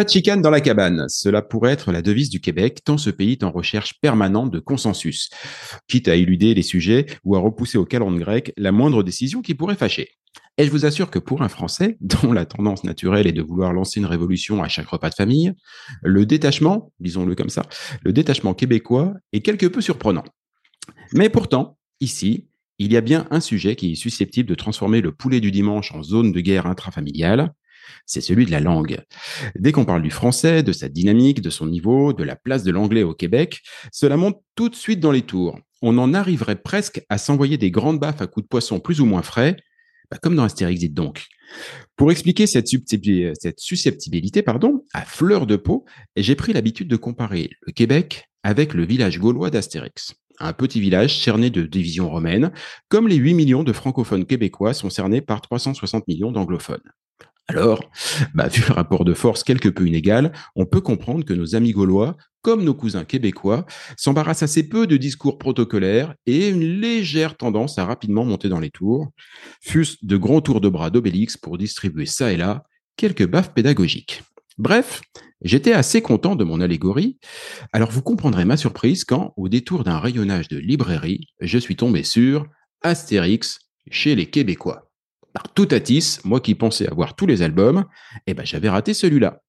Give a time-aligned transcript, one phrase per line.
[0.00, 3.10] Pas de chicane dans la cabane, cela pourrait être la devise du Québec, tant ce
[3.10, 5.28] pays est en recherche permanente de consensus,
[5.88, 9.54] quitte à éluder les sujets ou à repousser au calendrier grec la moindre décision qui
[9.54, 10.08] pourrait fâcher.
[10.56, 13.74] Et je vous assure que pour un Français, dont la tendance naturelle est de vouloir
[13.74, 15.52] lancer une révolution à chaque repas de famille,
[16.02, 17.66] le détachement, disons-le comme ça,
[18.02, 20.24] le détachement québécois est quelque peu surprenant.
[21.12, 25.12] Mais pourtant, ici, il y a bien un sujet qui est susceptible de transformer le
[25.12, 27.52] poulet du dimanche en zone de guerre intrafamiliale,
[28.06, 29.00] c'est celui de la langue.
[29.58, 32.70] Dès qu'on parle du français, de sa dynamique, de son niveau, de la place de
[32.70, 33.60] l'anglais au Québec,
[33.92, 35.58] cela monte tout de suite dans les tours.
[35.82, 39.06] On en arriverait presque à s'envoyer des grandes baffes à coups de poisson plus ou
[39.06, 39.56] moins frais,
[40.10, 41.26] bah, comme dans Astérix, dites donc.
[41.96, 42.68] Pour expliquer cette,
[43.58, 44.44] susceptibilité
[44.92, 45.84] à fleur de peau,
[46.16, 51.22] j'ai pris l'habitude de comparer le Québec avec le village gaulois d'Astérix un petit village
[51.22, 52.50] cerné de divisions romaines,
[52.88, 56.80] comme les 8 millions de francophones québécois sont cernés par 360 millions d'anglophones.
[57.50, 57.90] Alors,
[58.32, 61.72] bah, vu le rapport de force quelque peu inégal, on peut comprendre que nos amis
[61.72, 63.66] gaulois, comme nos cousins québécois,
[63.96, 68.70] s'embarrassent assez peu de discours protocolaires et une légère tendance à rapidement monter dans les
[68.70, 69.08] tours,
[69.60, 72.62] fût-ce de grands tours de bras d'Obélix pour distribuer ça et là
[72.96, 74.22] quelques baffes pédagogiques.
[74.56, 75.00] Bref,
[75.42, 77.18] j'étais assez content de mon allégorie,
[77.72, 82.04] alors vous comprendrez ma surprise quand, au détour d'un rayonnage de librairie, je suis tombé
[82.04, 82.46] sur
[82.82, 83.58] Astérix
[83.90, 84.89] chez les Québécois
[85.32, 87.84] par tout atis, moi qui pensais avoir tous les albums,
[88.26, 89.42] eh ben j'avais raté celui-là.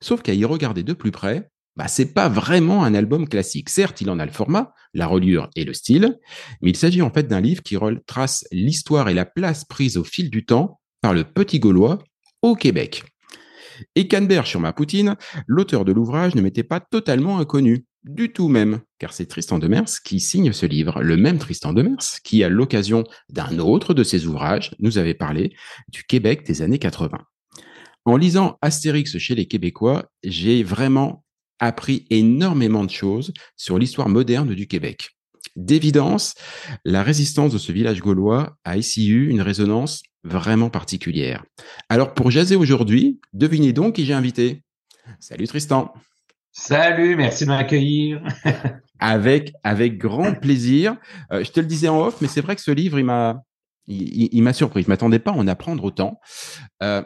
[0.00, 3.70] Sauf qu'à y regarder de plus près, bah, c'est pas vraiment un album classique.
[3.70, 6.18] Certes, il en a le format, la reliure et le style,
[6.60, 10.04] mais il s'agit en fait d'un livre qui retrace l'histoire et la place prise au
[10.04, 11.98] fil du temps par le petit Gaulois
[12.42, 13.04] au Québec.
[13.94, 15.16] Et Canberre sur ma poutine,
[15.46, 20.00] l'auteur de l'ouvrage ne m'était pas totalement inconnu du tout même, car c'est Tristan Demers
[20.04, 24.26] qui signe ce livre, le même Tristan Demers qui, à l'occasion d'un autre de ses
[24.26, 25.54] ouvrages, nous avait parlé
[25.88, 27.18] du Québec des années 80.
[28.04, 31.24] En lisant Astérix chez les Québécois, j'ai vraiment
[31.60, 35.10] appris énormément de choses sur l'histoire moderne du Québec.
[35.54, 36.34] D'évidence,
[36.84, 41.44] la résistance de ce village gaulois a ici eu une résonance vraiment particulière.
[41.88, 44.62] Alors pour jaser aujourd'hui, devinez donc qui j'ai invité.
[45.20, 45.92] Salut Tristan.
[46.52, 48.22] Salut, merci de m'accueillir.
[49.00, 50.96] avec avec grand plaisir.
[51.32, 53.42] Euh, je te le disais en off, mais c'est vrai que ce livre, il m'a
[53.88, 54.82] il, m'a surpris.
[54.82, 56.20] Je m'attendais pas à en apprendre autant.
[56.82, 57.02] Euh,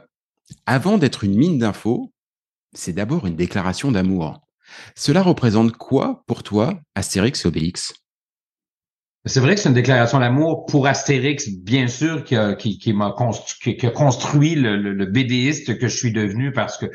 [0.66, 2.12] avant d'être une mine d'infos,
[2.75, 4.40] c'est d'abord une déclaration d'amour.
[4.94, 7.94] Cela représente quoi pour toi, Astérix et Obélix?
[9.25, 13.76] C'est vrai que c'est une déclaration d'amour pour Astérix, bien sûr, qui, qui, m'a construit,
[13.76, 16.87] qui, a construit le, le, BDiste que je suis devenu parce que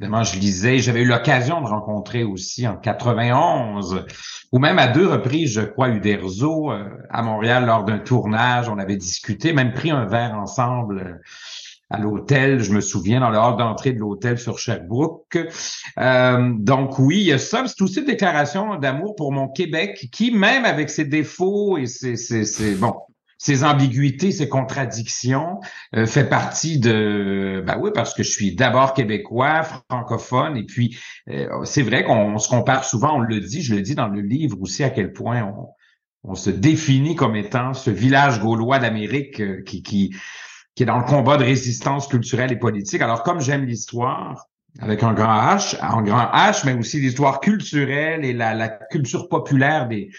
[0.00, 4.06] évidemment, je lisais, j'avais eu l'occasion de rencontrer aussi en 91,
[4.50, 8.70] ou même à deux reprises, je crois, Uderzo euh, à Montréal lors d'un tournage.
[8.70, 11.20] On avait discuté, même pris un verre ensemble
[11.90, 15.36] à l'hôtel, je me souviens, dans le hall d'entrée de l'hôtel sur Sherbrooke.
[15.98, 17.64] Euh, donc oui, il y a ça.
[17.66, 22.16] C'est aussi une déclaration d'amour pour mon Québec qui, même avec ses défauts et ses,
[22.16, 22.94] ses, ses bon,
[23.40, 25.60] ses ambiguïtés, ses contradictions,
[25.96, 27.64] euh, fait partie de...
[27.66, 30.98] Ben oui, parce que je suis d'abord québécois, francophone, et puis
[31.30, 34.20] euh, c'est vrai qu'on se compare souvent, on le dit, je le dis dans le
[34.20, 35.68] livre aussi, à quel point on,
[36.22, 40.14] on se définit comme étant ce village gaulois d'Amérique euh, qui, qui,
[40.74, 43.00] qui est dans le combat de résistance culturelle et politique.
[43.00, 44.48] Alors, comme j'aime l'histoire,
[44.80, 49.28] avec un grand H, un grand H, mais aussi l'histoire culturelle et la, la, culture
[49.28, 50.10] populaire des,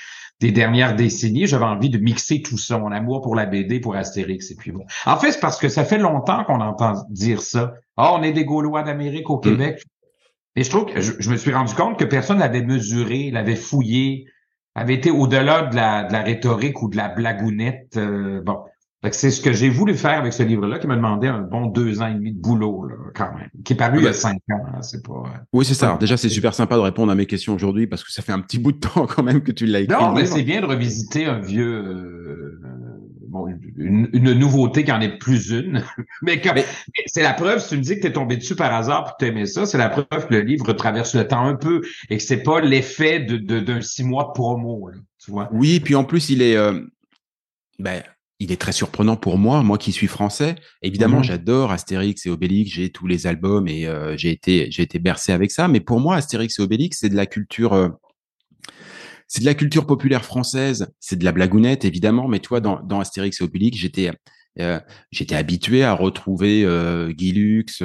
[0.42, 3.96] des dernières décennies, j'avais envie de mixer tout ça, mon amour pour la BD, pour
[3.96, 4.84] Astérix, et puis bon.
[5.06, 7.76] En fait, c'est parce que ça fait longtemps qu'on entend dire ça.
[7.96, 9.42] Ah, on est des Gaulois d'Amérique au mm.
[9.42, 9.84] Québec.
[10.56, 14.26] Et je trouve que je, me suis rendu compte que personne l'avait mesuré, l'avait fouillé,
[14.74, 17.96] avait été au-delà de la, de la rhétorique ou de la blagounette.
[17.98, 18.64] Euh, bon,
[19.10, 22.02] c'est ce que j'ai voulu faire avec ce livre-là, qui m'a demandé un bon deux
[22.02, 24.38] ans et demi de boulot, là, quand même, qui est paru il y a cinq
[24.52, 24.64] ans.
[24.68, 25.14] Hein, c'est pas.
[25.14, 25.98] Euh, oui, c'est ça.
[26.00, 28.42] déjà, c'est super sympa de répondre à mes questions aujourd'hui parce que ça fait un
[28.42, 29.96] petit bout de temps quand même que tu l'as écrit.
[30.00, 31.84] Non, mais c'est bien de revisiter un vieux.
[31.84, 32.62] Euh,
[33.28, 35.84] bon, une, nouveauté qui en est plus une.
[36.22, 36.40] mais,
[37.08, 39.28] c'est la preuve, si tu me dis que tu es tombé dessus par hasard pour
[39.28, 42.24] aimais ça, c'est la preuve que le livre traverse le temps un peu et que
[42.24, 45.50] c'est pas l'effet de, d'un six mois de promo, là, tu vois.
[45.52, 46.56] Oui, puis en plus, il est.
[46.56, 46.82] Euh,
[47.80, 48.04] ben,
[48.42, 50.56] il est très surprenant pour moi, moi qui suis français.
[50.82, 51.26] Évidemment, mhm.
[51.26, 55.32] j'adore Astérix et Obélix, j'ai tous les albums et euh, j'ai été j'ai été bercé
[55.32, 55.68] avec ça.
[55.68, 57.90] Mais pour moi, Astérix et Obélix, c'est de la culture, euh,
[59.28, 60.92] c'est de la culture populaire française.
[61.00, 64.10] C'est de la blagounette évidemment, mais toi, dans, dans Astérix et Obélix, j'étais
[64.60, 64.80] euh,
[65.12, 66.66] j'étais habitué à retrouver
[67.12, 67.84] Guy Lux,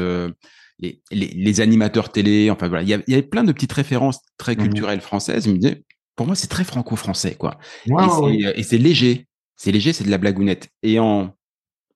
[0.79, 2.51] les, les, animateurs télé.
[2.51, 4.63] Enfin voilà, il y, avait, plein de petites références très mhm.
[4.63, 5.45] culturelles françaises.
[5.45, 7.59] Je me disais, pour moi, c'est très franco-français quoi.
[7.87, 9.26] et c'est léger.
[9.57, 10.69] C'est léger, c'est de la blagounette.
[10.83, 11.35] Et en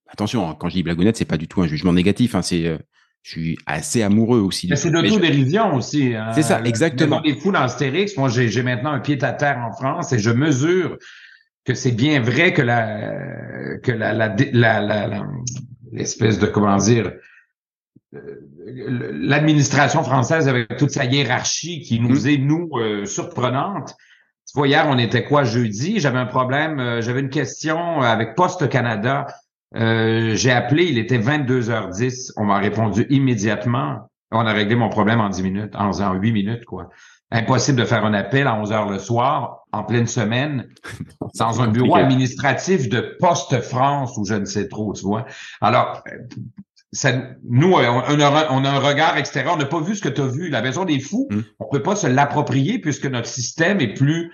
[0.09, 2.35] attention, hein, quand je dis blagounette, c'est pas du tout un jugement négatif.
[2.35, 2.79] Hein, c'est euh,
[3.23, 4.67] je suis assez amoureux aussi.
[4.69, 6.15] Mais c'est l'autodérision aussi.
[6.15, 6.33] Hein.
[6.35, 7.21] C'est ça, exactement.
[7.25, 10.31] Les fous dans Astérix, moi j'ai maintenant un pied à terre en France et je
[10.31, 10.97] mesure
[11.65, 15.27] que c'est bien vrai que la que la la,
[15.93, 17.13] l'espèce de comment dire
[18.15, 18.41] euh,
[19.13, 22.29] l'administration française avec toute sa hiérarchie qui nous mmh.
[22.29, 23.95] est nous euh, surprenante
[24.51, 26.01] tu vois, hier, on était quoi jeudi?
[26.01, 29.29] J'avais un problème, euh, j'avais une question avec Poste Canada.
[29.77, 32.33] Euh, j'ai appelé, il était 22h10.
[32.37, 34.11] On m'a répondu immédiatement.
[34.33, 36.89] On a réglé mon problème en 10 minutes, en, en 8 minutes, quoi.
[37.31, 40.67] Impossible de faire un appel à 11 h le soir, en pleine semaine,
[41.39, 45.27] dans un bureau administratif de Poste France ou je ne sais trop, tu vois.
[45.61, 46.03] Alors,
[46.93, 47.13] ça,
[47.49, 49.55] nous, on a, on a, un regard extérieur.
[49.55, 50.49] On n'a pas vu ce que tu as vu.
[50.49, 51.45] La maison des fous, on hmm.
[51.61, 54.33] on peut pas se l'approprier puisque notre système est plus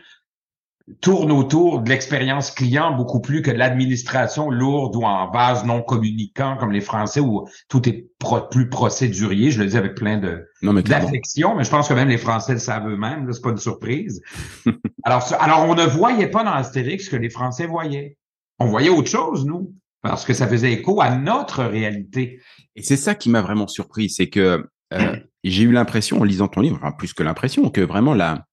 [1.00, 5.82] tourne autour de l'expérience client beaucoup plus que de l'administration lourde ou en base non
[5.82, 8.08] communicant comme les Français où tout est
[8.52, 9.50] plus procédurier.
[9.50, 12.60] Je le dis avec plein de d'affection, mais je pense que même les Français le
[12.60, 13.30] savent eux-mêmes.
[13.32, 14.22] C'est pas une surprise.
[15.02, 18.16] alors, alors, on ne voyait pas dans Astérix ce que les Français voyaient.
[18.60, 19.74] On voyait autre chose, nous
[20.08, 22.40] parce que ça faisait écho à notre réalité.
[22.74, 26.48] Et c'est ça qui m'a vraiment surpris, c'est que euh, j'ai eu l'impression en lisant
[26.48, 28.46] ton livre, enfin plus que l'impression, que vraiment la,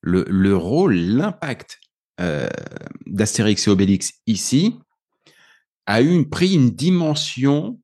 [0.00, 1.80] le, le rôle, l'impact
[2.20, 2.48] euh,
[3.06, 4.78] d'Astérix et Obélix ici
[5.86, 7.78] a eu une, pris une dimension,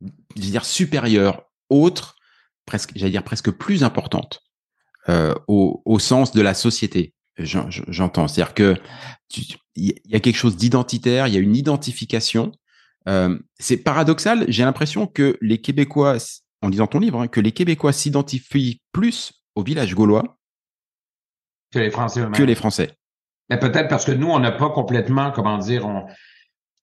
[0.00, 2.16] je veux dire supérieure, autre,
[2.64, 4.42] presque, j'allais dire presque plus importante
[5.08, 7.14] euh, au, au sens de la société.
[7.38, 8.76] J'entends, c'est-à-dire que
[9.74, 12.52] il y a quelque chose d'identitaire, il y a une identification.
[13.08, 14.44] Euh, c'est paradoxal.
[14.48, 16.16] J'ai l'impression que les Québécois,
[16.62, 20.38] en lisant ton livre, hein, que les Québécois s'identifient plus au village gaulois
[21.72, 22.90] que les Français Que les Français.
[23.50, 26.06] Mais peut-être parce que nous, on n'a pas complètement, comment dire, on,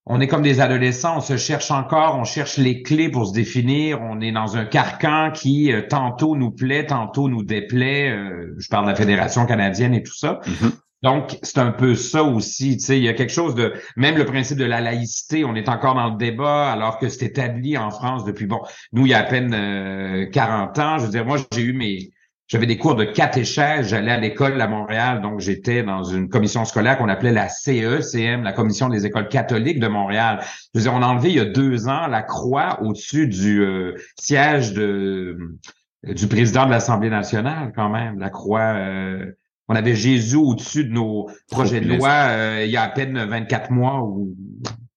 [0.05, 3.33] on est comme des adolescents, on se cherche encore, on cherche les clés pour se
[3.33, 8.11] définir, on est dans un carcan qui euh, tantôt nous plaît, tantôt nous déplaît.
[8.11, 10.41] Euh, je parle de la Fédération canadienne et tout ça.
[10.45, 10.71] Mm-hmm.
[11.03, 12.77] Donc, c'est un peu ça aussi.
[12.77, 15.53] Tu sais, il y a quelque chose de, même le principe de la laïcité, on
[15.55, 18.61] est encore dans le débat alors que c'est établi en France depuis, bon,
[18.93, 20.97] nous, il y a à peine euh, 40 ans.
[20.97, 22.12] Je veux dire, moi, j'ai eu mes,
[22.53, 26.65] j'avais des cours de catéchèse, j'allais à l'école à Montréal, donc j'étais dans une commission
[26.65, 30.37] scolaire qu'on appelait la CECM, la Commission des écoles catholiques de Montréal.
[30.43, 33.63] Je veux dire, on a enlevé il y a deux ans la croix au-dessus du
[33.63, 35.57] euh, siège de
[36.03, 38.75] du président de l'Assemblée nationale, quand même, la croix.
[38.75, 39.31] Euh,
[39.67, 43.17] on avait Jésus au-dessus de nos projets de loi euh, il y a à peine
[43.17, 44.35] 24 mois ou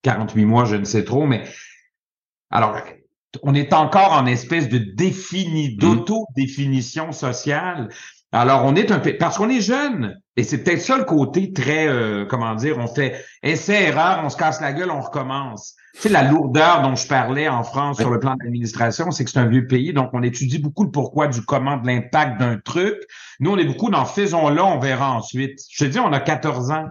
[0.02, 1.44] 48 mois, je ne sais trop, mais
[2.50, 2.76] alors
[3.42, 5.78] on est encore en espèce de défini, mmh.
[5.78, 7.88] d'auto-définition sociale.
[8.32, 11.52] Alors, on est un peu, parce qu'on est jeune, et c'est peut-être ça le côté
[11.52, 15.74] très, euh, comment dire, on fait essai, erreur, on se casse la gueule, on recommence.
[15.94, 19.24] Tu sais, la lourdeur dont je parlais en France sur le plan de l'administration, c'est
[19.24, 22.38] que c'est un vieux pays, donc on étudie beaucoup le pourquoi du comment, de l'impact
[22.38, 22.96] d'un truc.
[23.40, 25.60] Nous, on est beaucoup dans faisons-le, on verra ensuite.
[25.70, 26.86] Je te dis, on a 14 ans.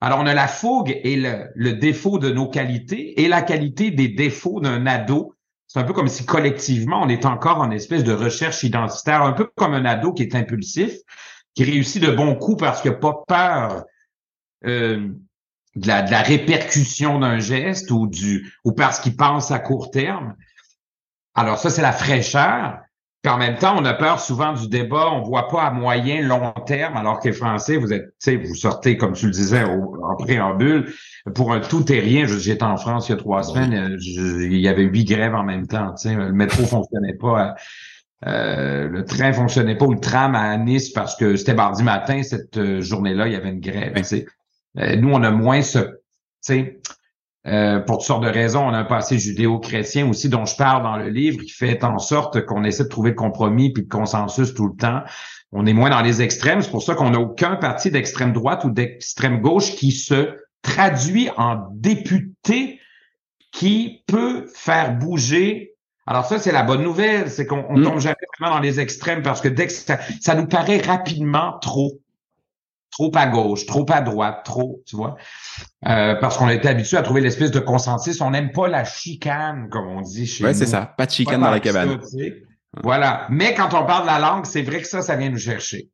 [0.00, 3.90] Alors, on a la fougue et le, le défaut de nos qualités et la qualité
[3.90, 5.34] des défauts d'un ado.
[5.68, 9.32] C'est un peu comme si collectivement, on est encore en espèce de recherche identitaire, un
[9.32, 10.92] peu comme un ado qui est impulsif,
[11.54, 13.84] qui réussit de bons coups parce qu'il n'a pas peur
[14.64, 15.08] euh,
[15.76, 18.10] de la, répercussion d'un geste ou
[18.64, 20.34] ou parce qu'il pense à court terme.
[21.34, 22.80] Alors ça, c'est la fraîcheur.
[23.22, 26.22] Puis en même temps, on a peur souvent du débat, on voit pas à moyen,
[26.22, 29.32] long terme, alors que les Français, vous êtes, tu sais, vous sortez, comme tu le
[29.32, 30.92] disais, en préambule,
[31.34, 32.26] pour un tout et rien.
[32.26, 35.42] J'étais en France il y a trois semaines, euh, il y avait huit grèves en
[35.42, 37.56] même temps, tu sais, le métro fonctionnait pas.
[38.26, 42.22] Euh, le train fonctionnait pas ou le tram à Nice parce que c'était mardi matin,
[42.22, 43.94] cette euh, journée-là, il y avait une grève.
[44.78, 45.78] Euh, nous, on a moins ce,
[47.46, 50.82] euh, pour toutes sortes de raisons, on a un passé judéo-chrétien aussi dont je parle
[50.82, 53.88] dans le livre qui fait en sorte qu'on essaie de trouver le compromis puis le
[53.88, 55.02] consensus tout le temps.
[55.52, 56.60] On est moins dans les extrêmes.
[56.60, 61.30] C'est pour ça qu'on n'a aucun parti d'extrême droite ou d'extrême gauche qui se traduit
[61.36, 62.80] en député
[63.52, 65.74] qui peut faire bouger.
[66.06, 67.82] Alors ça, c'est la bonne nouvelle, c'est qu'on mm.
[67.82, 71.92] tombe jamais vraiment dans les extrêmes parce que dès que ça nous paraît rapidement trop
[72.98, 75.16] trop à gauche, trop à droite, trop, tu vois.
[75.86, 78.20] Euh, parce qu'on a été habitué à trouver l'espèce de consensus.
[78.20, 80.58] On n'aime pas la chicane, comme on dit chez ouais, nous.
[80.58, 80.94] Ouais, c'est ça.
[80.98, 82.00] Pas de chicane dans la cabane.
[82.82, 83.28] voilà.
[83.30, 85.90] Mais quand on parle de la langue, c'est vrai que ça, ça vient nous chercher.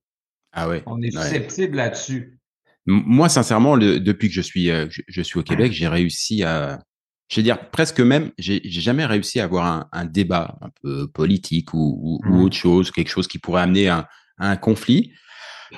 [0.52, 0.82] Ah ouais.
[0.86, 2.38] On est susceptible là-dessus.
[2.86, 6.80] Moi, sincèrement, depuis que je suis, euh, je, suis au Québec, j'ai réussi à,
[7.28, 11.06] je vais dire presque même, j'ai jamais réussi à avoir un, un, débat un peu
[11.08, 12.40] politique ou, ou, mmh.
[12.40, 14.06] autre chose, quelque chose qui pourrait amener un,
[14.38, 15.12] un conflit.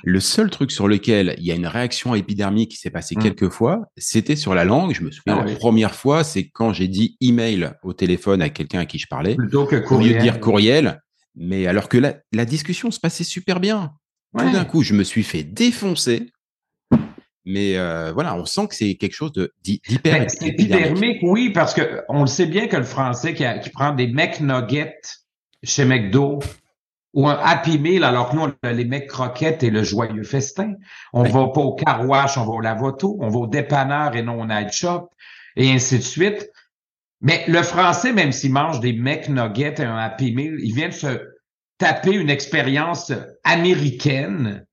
[0.02, 3.23] Le seul truc sur lequel il y a une réaction épidermique qui s'est passée mmh.
[3.23, 4.93] quelques fois, c'était sur la langue.
[4.95, 8.49] Je me souviens, ah la première fois, c'est quand j'ai dit email au téléphone à
[8.49, 9.35] quelqu'un à qui je parlais.
[9.35, 10.11] Plutôt que courriel.
[10.11, 11.02] Au lieu de dire courriel.
[11.35, 13.93] Mais alors que la, la discussion se passait super bien.
[14.38, 16.31] Tout d'un coup, je me suis fait défoncer.
[17.47, 21.19] Mais euh, voilà, on sent que c'est quelque chose d'hyper ben, épidermique.
[21.23, 25.00] Oui, parce que on le sait bien que le français qui, qui prend des McNuggets
[25.62, 26.40] chez McDo
[27.15, 30.23] ou un Happy Meal, alors que nous, on a les mecs croquettes et le joyeux
[30.23, 30.75] festin.
[31.13, 34.41] On va pas au carouage, on va au lavoto, on va au dépanneur et non
[34.41, 35.09] au night shop,
[35.57, 36.51] et ainsi de suite.
[37.23, 40.89] Mais le français, même s'il mange des mecs nuggets et un Happy Meal, il vient
[40.89, 41.21] de se
[41.79, 43.13] taper une expérience
[43.45, 44.67] américaine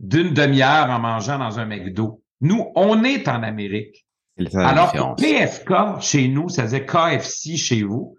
[0.00, 2.22] d'une demi-heure en mangeant dans un McDo.
[2.40, 4.06] Nous, on est en Amérique.
[4.54, 8.16] Alors que PFK, chez nous, ça faisait KFC chez vous,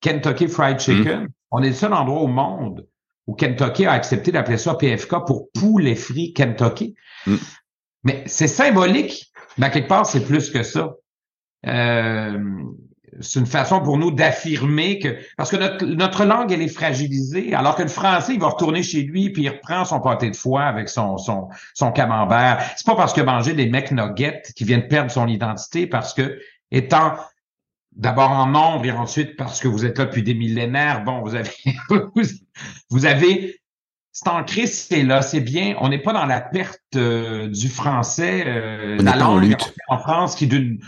[0.00, 1.24] Kentucky Fried Chicken.
[1.24, 1.28] Mmh.
[1.50, 2.86] On est le seul endroit au monde
[3.26, 6.94] où Kentucky a accepté d'appeler ça PFK pour poulet frit Kentucky.
[7.26, 7.36] Mm.
[8.04, 10.94] Mais c'est symbolique, mais à quelque part, c'est plus que ça.
[11.66, 12.38] Euh,
[13.20, 17.54] c'est une façon pour nous d'affirmer que parce que notre, notre langue elle est fragilisée
[17.54, 20.36] alors que le français il va retourner chez lui puis il reprend son pâté de
[20.36, 24.88] foie avec son son son camembert c'est pas parce que manger des McNuggets qui viennent
[24.88, 27.16] perdre son identité parce que étant
[27.94, 31.04] D'abord en nombre et ensuite parce que vous êtes là depuis des millénaires.
[31.04, 31.50] Bon, vous avez,
[32.90, 33.60] vous avez,
[34.12, 35.76] c'est ancré, c'est là, c'est bien.
[35.80, 39.56] On n'est pas dans la perte euh, du français, euh, la langue
[39.88, 40.78] en, France qui d'une,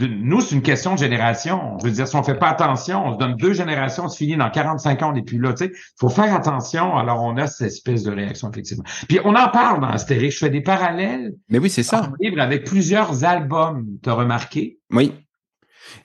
[0.00, 1.78] nous, c'est une question de génération.
[1.80, 4.16] Je veux dire, si on fait pas attention, on se donne deux générations, on se
[4.16, 5.52] finit dans 45 ans, on n'est plus là.
[5.52, 6.96] Tu sais, faut faire attention.
[6.96, 8.84] Alors, on a cette espèce de réaction, effectivement.
[9.08, 10.34] Puis, on en parle dans Astérix.
[10.34, 11.34] Je fais des parallèles.
[11.48, 12.10] Mais oui, c'est ça.
[12.20, 13.86] livre avec plusieurs albums.
[14.02, 14.78] T'as remarqué?
[14.90, 15.12] Oui.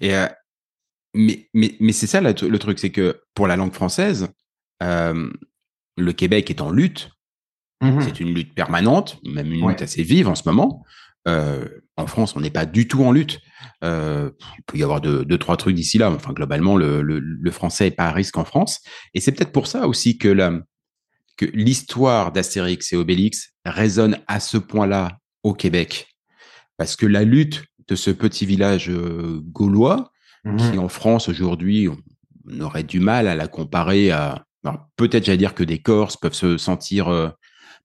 [0.01, 0.27] Et euh,
[1.13, 4.29] mais mais, mais c'est ça le, truc, c'est que pour la langue française,
[4.83, 5.29] euh,
[5.97, 7.11] le Québec est en lutte.
[7.81, 10.83] Mmh c'est une lutte permanente, même une lutte assez vive en ce moment.
[11.29, 11.65] Euh,
[11.95, 13.39] en France, on n'est pas du tout en lutte.
[13.81, 14.31] il
[14.65, 16.11] peut y avoir deux, deux trois trucs d'ici là.
[16.11, 18.81] Enfin, globalement, le, le, le français est pas à risque en France.
[19.13, 20.59] Et c'est peut-être pour ça aussi que la,
[21.39, 26.09] que l'histoire d'Astérix et Obélix résonne à ce point-là au Québec.
[26.75, 30.11] Parce que la lutte de ce petit village euh, gaulois,
[30.57, 30.79] qui Mhm.
[30.79, 34.45] en France aujourd'hui, on aurait du mal à la comparer à.
[34.95, 37.29] Peut-être, j'allais dire que des Corses peuvent se sentir, euh,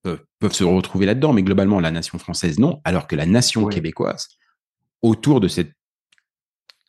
[0.03, 2.79] peuvent, se retrouver là-dedans, mais globalement, la nation française, non.
[2.83, 3.73] Alors que la nation Oui.
[3.73, 4.27] québécoise,
[5.01, 5.71] autour de cette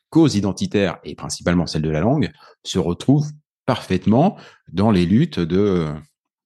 [0.09, 2.31] cause identitaire et principalement celle de la langue,
[2.63, 3.27] se retrouve
[3.65, 4.37] parfaitement
[4.71, 5.87] dans les luttes de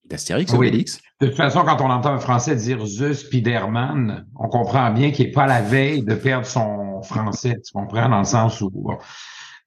[0.06, 0.68] d'Astérix et Oui.
[0.68, 1.00] Obélix.
[1.22, 5.28] De toute façon, quand on entend un Français dire The Spiderman, on comprend bien qu'il
[5.28, 7.58] n'est pas à la veille de perdre son français.
[7.63, 8.72] Tu comprends dans le sens où.
[8.72, 8.98] bon.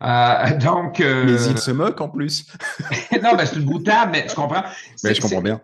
[0.02, 1.00] Euh, donc.
[1.00, 2.46] euh, Mais il se moque en plus.
[3.22, 4.62] non, mais c'est une boutade, mais tu comprends.
[4.62, 5.60] Mais C'est- je comprends bien.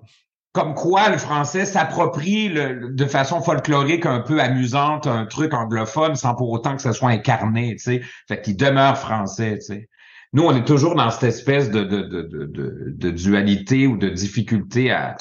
[0.52, 6.34] Comme quoi le français s'approprie de façon folklorique un peu amusante un truc anglophone sans
[6.34, 8.00] pour autant que ça soit incarné, tu sais.
[8.26, 9.88] Fait qu'il demeure français, tu sais.
[10.32, 13.96] Nous, on est toujours dans cette espèce de, de, de, de, de, de dualité ou
[13.96, 15.16] de difficulté à,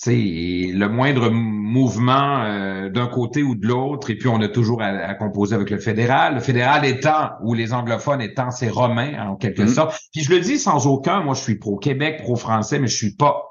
[0.00, 4.46] tu sais, le moindre mouvement euh, d'un côté ou de l'autre, et puis on a
[4.48, 6.34] toujours à, à composer avec le fédéral.
[6.36, 9.68] Le fédéral étant, ou les anglophones étant, c'est romain en quelque Mhm.
[9.68, 9.98] sorte.
[10.12, 13.42] Puis je le dis sans aucun, moi je suis pro-Québec, pro-français, mais je suis pas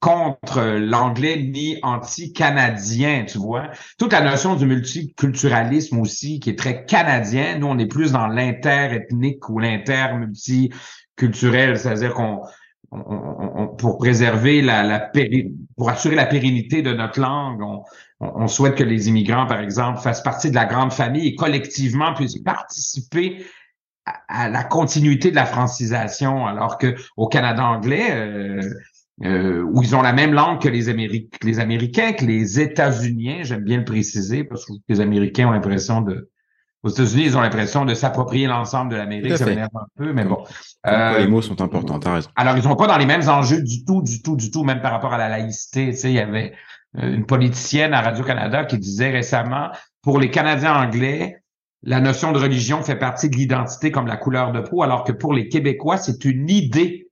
[0.00, 3.70] contre l'anglais ni anti-canadien, tu vois.
[3.98, 7.56] Toute la notion du multiculturalisme aussi, qui est très canadien.
[7.58, 12.40] Nous, on est plus dans l'inter-ethnique ou l'inter-multiculturel, c'est-à-dire qu'on
[13.78, 15.10] pour préserver la,
[15.76, 17.62] pour assurer la pérennité de notre langue,
[18.20, 22.12] on, souhaite que les immigrants, par exemple, fassent partie de la grande famille et collectivement
[22.14, 23.44] puissent participer
[24.28, 28.60] à, la continuité de la francisation, alors que au Canada anglais, euh,
[29.24, 33.78] euh, où ils ont la même langue que les, Américains, que les États-Uniens, j'aime bien
[33.78, 36.30] le préciser, parce que les Américains ont l'impression de
[36.82, 40.24] aux États-Unis, ils ont l'impression de s'approprier l'ensemble de l'Amérique, ça m'énerve un peu, mais
[40.24, 40.44] bon.
[40.86, 42.30] Euh, les mots sont importants, t'as raison.
[42.34, 44.80] alors, ils sont pas dans les mêmes enjeux du tout, du tout, du tout, même
[44.80, 45.90] par rapport à la laïcité.
[45.90, 46.54] Tu sais, il y avait
[46.98, 49.70] euh, une politicienne à Radio-Canada qui disait récemment,
[50.02, 51.42] pour les Canadiens anglais,
[51.84, 55.12] la notion de religion fait partie de l'identité comme la couleur de peau, alors que
[55.12, 57.10] pour les Québécois, c'est une idée,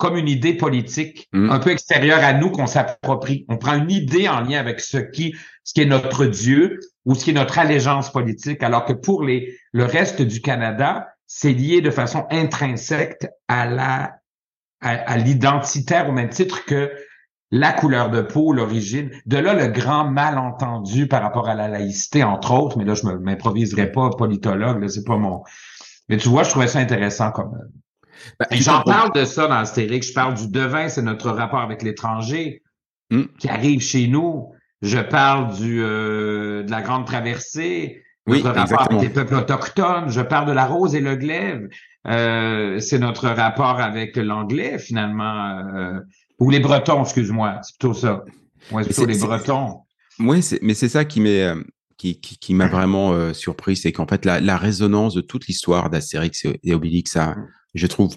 [0.00, 1.50] comme une idée politique, Mm.
[1.50, 3.44] un peu extérieure à nous qu'on s'approprie.
[3.48, 7.14] On prend une idée en lien avec ce qui, ce qui est notre Dieu ou
[7.14, 11.52] ce qui est notre allégeance politique, alors que pour les, le reste du Canada, c'est
[11.52, 14.16] lié de façon intrinsèque à la,
[14.80, 16.90] à, à l'identitaire au même titre que
[17.52, 19.10] la couleur de peau, l'origine.
[19.26, 23.06] De là, le grand malentendu par rapport à la laïcité, entre autres, mais là, je
[23.06, 25.42] ne m'improviserai pas politologue, là, c'est pas mon...
[26.08, 27.52] Mais tu vois, je trouvais ça intéressant comme...
[28.50, 30.08] Tu j'en parle de ça dans Astérix.
[30.08, 32.62] Je parle du devin, c'est notre rapport avec l'étranger
[33.12, 33.22] Mm.
[33.40, 34.52] qui arrive chez nous.
[34.82, 38.98] Je parle du euh, de la grande traversée, Oui, notre rapport exactement.
[39.00, 40.08] avec les peuples autochtones.
[40.10, 41.68] Je parle de la rose et le glaive.
[42.06, 45.98] Euh, c'est notre rapport avec l'anglais finalement, euh,
[46.38, 48.24] ou les Bretons, excuse-moi, c'est plutôt ça.
[48.70, 49.80] Ouais, c'est plutôt les Bretons.
[50.40, 51.52] C'est- mais c'est ça qui m'est
[51.96, 55.46] qui, qui, qui m'a vraiment euh, surpris, c'est qu'en fait la, la résonance de toute
[55.48, 57.34] l'histoire d'Astérix et, Obélix, ça,
[57.74, 58.16] je trouve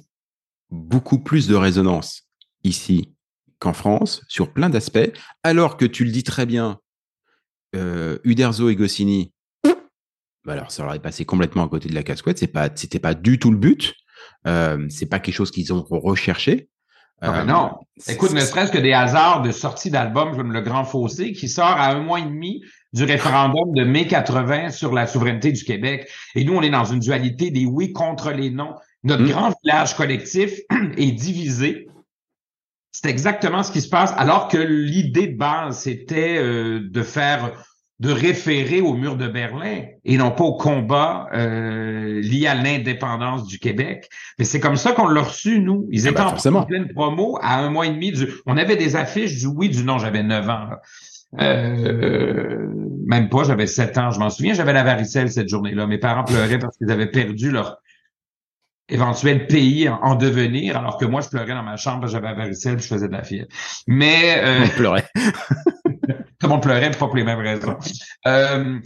[0.70, 2.28] beaucoup plus de résonance
[2.64, 3.14] ici
[3.60, 5.12] qu'en France sur plein d'aspects,
[5.44, 6.80] alors que tu le dis très bien,
[7.76, 9.34] euh, Uderzo et Goscinny,
[10.46, 12.38] bah alors ça leur est passé complètement à côté de la casquette.
[12.38, 13.94] C'est pas, c'était pas du tout le but.
[14.46, 16.70] Euh, c'est pas quelque chose qu'ils ont recherché.
[17.22, 17.72] Ah ben Euh, non.
[18.08, 21.66] Écoute, ne serait-ce que des hasards de sortie d'albums comme Le Grand Fossé, qui sort
[21.66, 22.62] à un mois et demi
[22.92, 26.10] du référendum de mai 80 sur la souveraineté du Québec.
[26.36, 28.76] Et nous, on est dans une dualité des oui contre les non.
[29.04, 29.30] Notre Mm.
[29.30, 30.60] grand village collectif
[30.98, 31.88] est divisé.
[32.92, 37.52] C'est exactement ce qui se passe, alors que l'idée de base, c'était euh, de faire,
[38.00, 43.48] de référer au mur de Berlin et non pas au combat euh, lié à l'indépendance
[43.48, 44.10] du Québec.
[44.38, 45.88] Mais c'est comme ça qu'on l'a reçu, nous.
[45.92, 48.12] Ils étaient ben, en pleine promo à un mois et demi.
[48.12, 48.28] Du...
[48.46, 49.98] On avait des affiches du oui, du non.
[49.98, 50.70] J'avais 9 ans.
[51.42, 52.68] Euh,
[53.08, 54.12] même pas, j'avais 7 ans.
[54.12, 55.88] Je m'en souviens, j'avais la varicelle cette journée-là.
[55.88, 57.80] Mes parents pleuraient parce qu'ils avaient perdu leur
[58.90, 62.34] éventuel pays en, en devenir, alors que moi, je pleurais dans ma chambre j'avais la
[62.34, 63.48] varicelle et je faisais de la fièvre.
[63.88, 65.08] Mais euh, on pleurait.
[65.16, 66.12] tout
[66.44, 67.78] le monde pleurait, pas pour les mêmes raisons.
[68.28, 68.80] Euh,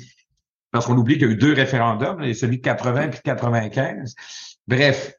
[0.71, 4.15] parce qu'on oublie qu'il y a eu deux référendums, celui de 80 et de 95.
[4.67, 5.13] Bref.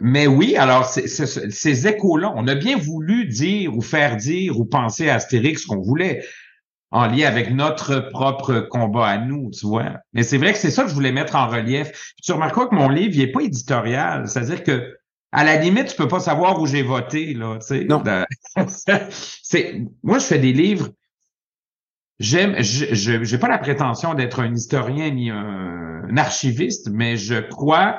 [0.00, 4.58] Mais oui, alors c'est- c'est- ces échos-là, on a bien voulu dire ou faire dire
[4.58, 6.24] ou penser à Astérix ce qu'on voulait
[6.92, 9.98] en lien avec notre propre combat à nous, tu vois.
[10.12, 11.90] Mais c'est vrai que c'est ça que je voulais mettre en relief.
[12.22, 14.28] Tu remarqueras que mon livre, il est pas éditorial.
[14.28, 14.96] C'est-à-dire que,
[15.32, 17.84] à la limite, tu peux pas savoir où j'ai voté, là, tu sais.
[17.84, 18.00] Non.
[18.00, 18.26] Dans-
[19.42, 20.90] c'est, moi, je fais des livres.
[22.18, 27.16] J'aime, je, je, j'ai pas la prétention d'être un historien ni un, un archiviste, mais
[27.16, 27.98] je crois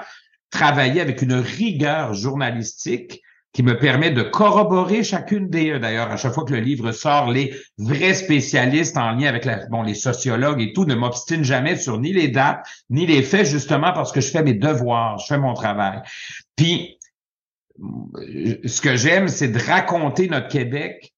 [0.50, 3.22] travailler avec une rigueur journalistique
[3.54, 7.32] qui me permet de corroborer chacune des, d'ailleurs, à chaque fois que le livre sort,
[7.32, 12.12] les vrais spécialistes en lien avec les sociologues et tout ne m'obstinent jamais sur ni
[12.12, 15.54] les dates, ni les faits, justement parce que je fais mes devoirs, je fais mon
[15.54, 16.02] travail.
[16.56, 16.98] Puis,
[17.78, 21.14] ce que j'aime, c'est de raconter notre Québec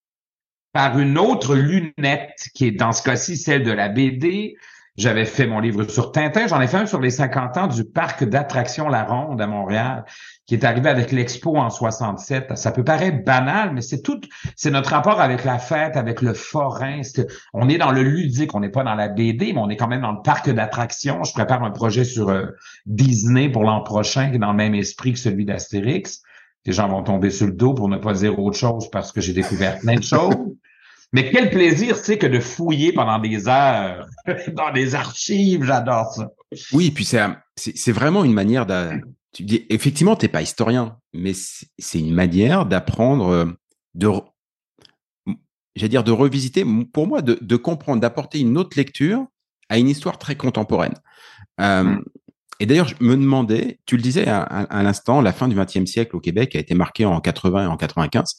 [0.73, 4.57] par une autre lunette, qui est dans ce cas-ci celle de la BD,
[4.97, 6.47] j'avais fait mon livre sur Tintin.
[6.47, 10.05] J'en ai fait un sur les 50 ans du parc d'attractions La Ronde à Montréal,
[10.45, 12.57] qui est arrivé avec l'Expo en 67.
[12.57, 14.21] Ça peut paraître banal, mais c'est tout,
[14.55, 17.01] c'est notre rapport avec la fête, avec le forain.
[17.53, 19.89] on est dans le ludique, on n'est pas dans la BD, mais on est quand
[19.89, 21.23] même dans le parc d'attractions.
[21.23, 22.45] Je prépare un projet sur euh,
[22.85, 26.21] Disney pour l'an prochain, qui est dans le même esprit que celui d'Astérix.
[26.65, 29.21] Les gens vont tomber sur le dos pour ne pas dire autre chose parce que
[29.21, 30.35] j'ai découvert plein de choses.
[31.13, 34.07] Mais quel plaisir c'est que de fouiller pendant des heures
[34.53, 36.29] dans des archives, j'adore ça.
[36.73, 39.01] Oui, puis c'est vraiment une manière de...
[39.33, 43.45] Tu dis, effectivement, tu n'es pas historien, mais c'est une manière d'apprendre, euh,
[43.93, 44.09] de,
[45.75, 49.25] j'allais dire, de revisiter, pour moi, de, comprendre, d'apporter une autre lecture
[49.67, 50.93] à une histoire très contemporaine.
[51.59, 52.03] Euh, mmh.
[52.59, 56.15] Et d'ailleurs, je me demandais, tu le disais à, l'instant, la fin du XXe siècle
[56.15, 58.37] au Québec a été marquée en 80 et en 95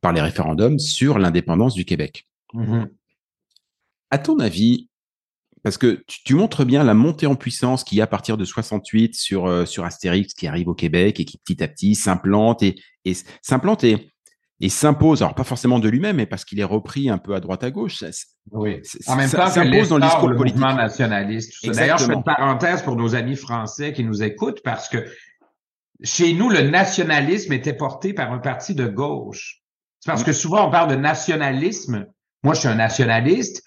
[0.00, 2.26] par les référendums sur l'indépendance du Québec.
[2.54, 2.84] Mmh
[4.10, 4.88] à ton avis,
[5.62, 8.44] parce que tu, montres bien la montée en puissance qu'il y a à partir de
[8.44, 12.62] 68 sur, euh, sur Astérix qui arrive au Québec et qui petit à petit s'implante
[12.62, 14.10] et, et s'implante et
[14.60, 17.40] et s'impose, alors pas forcément de lui-même, mais parce qu'il est repris un peu à
[17.40, 18.02] droite à gauche.
[18.50, 18.82] oui.
[19.06, 20.60] En même temps, s'impose dans le discours politique.
[20.60, 21.52] nationaliste.
[21.64, 25.04] D'ailleurs, je fais une parenthèse pour nos amis français qui nous écoutent parce que
[26.02, 29.62] chez nous, le nationalisme était porté par un parti de gauche.
[30.00, 32.06] C'est parce que souvent on parle de nationalisme.
[32.44, 33.64] Moi, je suis un nationaliste.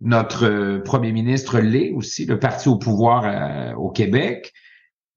[0.00, 4.52] Notre euh, premier ministre l'est aussi, le parti au pouvoir euh, au Québec.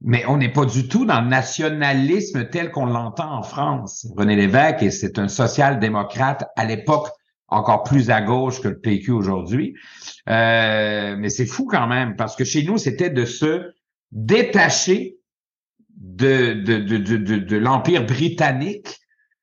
[0.04, 4.08] Mais on n'est pas du tout dans le nationalisme tel qu'on l'entend en France.
[4.18, 7.08] René Lévesque, c'est un social-démocrate à l'époque
[7.48, 9.76] encore plus à gauche que le PQ aujourd'hui.
[10.30, 13.74] Euh, mais c'est fou quand même, parce que chez nous, c'était de se
[14.12, 15.18] détacher
[15.98, 18.98] de, de, de, de, de l'Empire britannique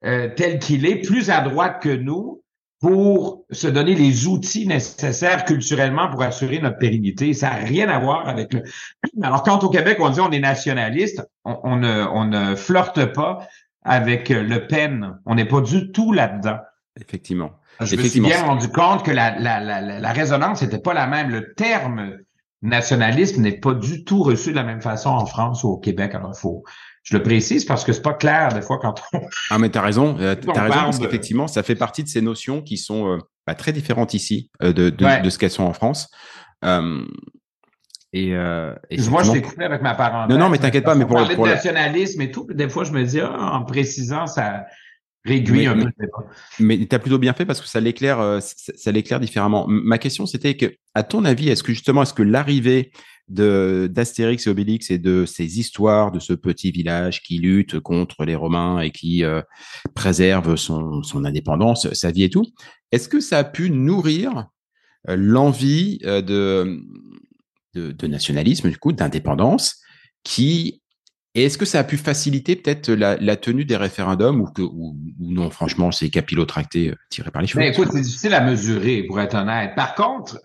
[0.04, 2.42] euh, tel qu'il est, plus à droite que nous,
[2.80, 7.34] pour se donner les outils nécessaires culturellement pour assurer notre pérennité.
[7.34, 8.62] Ça n'a rien à voir avec le...
[9.22, 13.48] Alors, quand au Québec, on dit on est nationaliste, on, ne, on ne flirte pas
[13.82, 15.18] avec Le Pen.
[15.26, 16.58] On n'est pas du tout là-dedans.
[17.00, 17.50] Effectivement.
[17.80, 21.06] Je me suis bien rendu compte que la, la, la, la résonance n'était pas la
[21.06, 21.30] même.
[21.30, 22.18] Le terme
[22.62, 26.14] nationalisme n'est pas du tout reçu de la même façon en France ou au Québec.
[26.14, 26.64] Alors, il faut,
[27.02, 29.20] je le précise parce que c'est pas clair des fois quand on.
[29.50, 30.16] Ah, mais tu as raison.
[30.20, 33.18] Euh, tu as raison parce qu'effectivement, ça fait partie de ces notions qui sont euh,
[33.46, 36.10] bah, très différentes ici euh, de, de, de, ce qu'elles sont en France.
[36.64, 37.04] Euh,
[38.12, 40.34] et, et moi, je t'ai coupé avec ma parenthèse.
[40.34, 40.94] Non, non, mais t'inquiète pas.
[40.94, 44.26] Mais pour, parler de nationalisme et tout, des fois, je me dis, ah, en précisant,
[44.26, 44.64] ça
[45.24, 45.90] réduit un peu
[46.58, 49.66] Mais tu as plutôt bien fait parce que ça l'éclaire, ça, ça l'éclaire différemment.
[49.68, 52.92] Ma question, c'était que, à ton avis, est-ce que justement, est-ce que l'arrivée
[53.28, 58.34] d'Astérix et Obélix et de ces histoires de ce petit village qui lutte contre les
[58.34, 59.42] Romains et qui euh,
[59.94, 62.46] préserve son, son indépendance, sa vie et tout.
[62.90, 64.46] Est-ce que ça a pu nourrir
[65.08, 66.80] euh, l'envie euh, de,
[67.74, 69.76] de, nationalisme, du coup, d'indépendance,
[70.24, 70.82] qui
[71.34, 75.50] est-ce que ça a pu faciliter peut-être la, tenue des référendums ou que ou, non,
[75.50, 77.60] franchement, c'est capillotracté tiré par les cheveux?
[77.60, 79.74] Mais c'est difficile à mesurer, pour être honnête.
[79.76, 80.40] Par contre,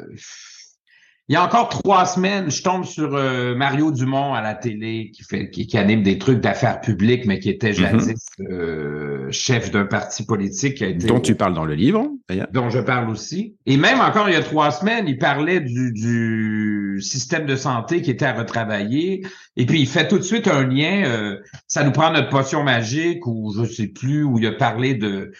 [1.30, 5.10] il y a encore trois semaines, je tombe sur euh, Mario Dumont à la télé
[5.16, 7.76] qui fait qui, anime des trucs d'affaires publiques, mais qui était mhm.
[7.76, 12.10] jadis euh, chef d'un parti politique qui a été dont tu parles dans le livre,
[12.52, 13.56] dont je parle aussi.
[13.66, 18.02] Et même encore il y a trois semaines, il parlait du, du système de santé
[18.02, 19.26] qui était à retravailler.
[19.56, 21.04] Et puis il fait tout de suite un lien.
[21.06, 24.94] Euh, ça nous prend notre potion magique ou je sais plus où il a parlé
[24.94, 25.32] de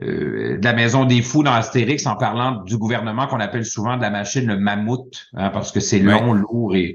[0.00, 3.98] euh, de la maison des fous dans Astérix en parlant du gouvernement qu'on appelle souvent
[3.98, 6.94] de la machine le mammouth, hein, parce que c'est long, lourd et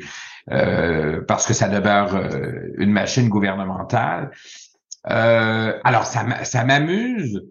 [0.52, 4.32] euh, parce que ça demeure euh, une machine gouvernementale.
[5.04, 7.44] alors, ça, ça m'amuse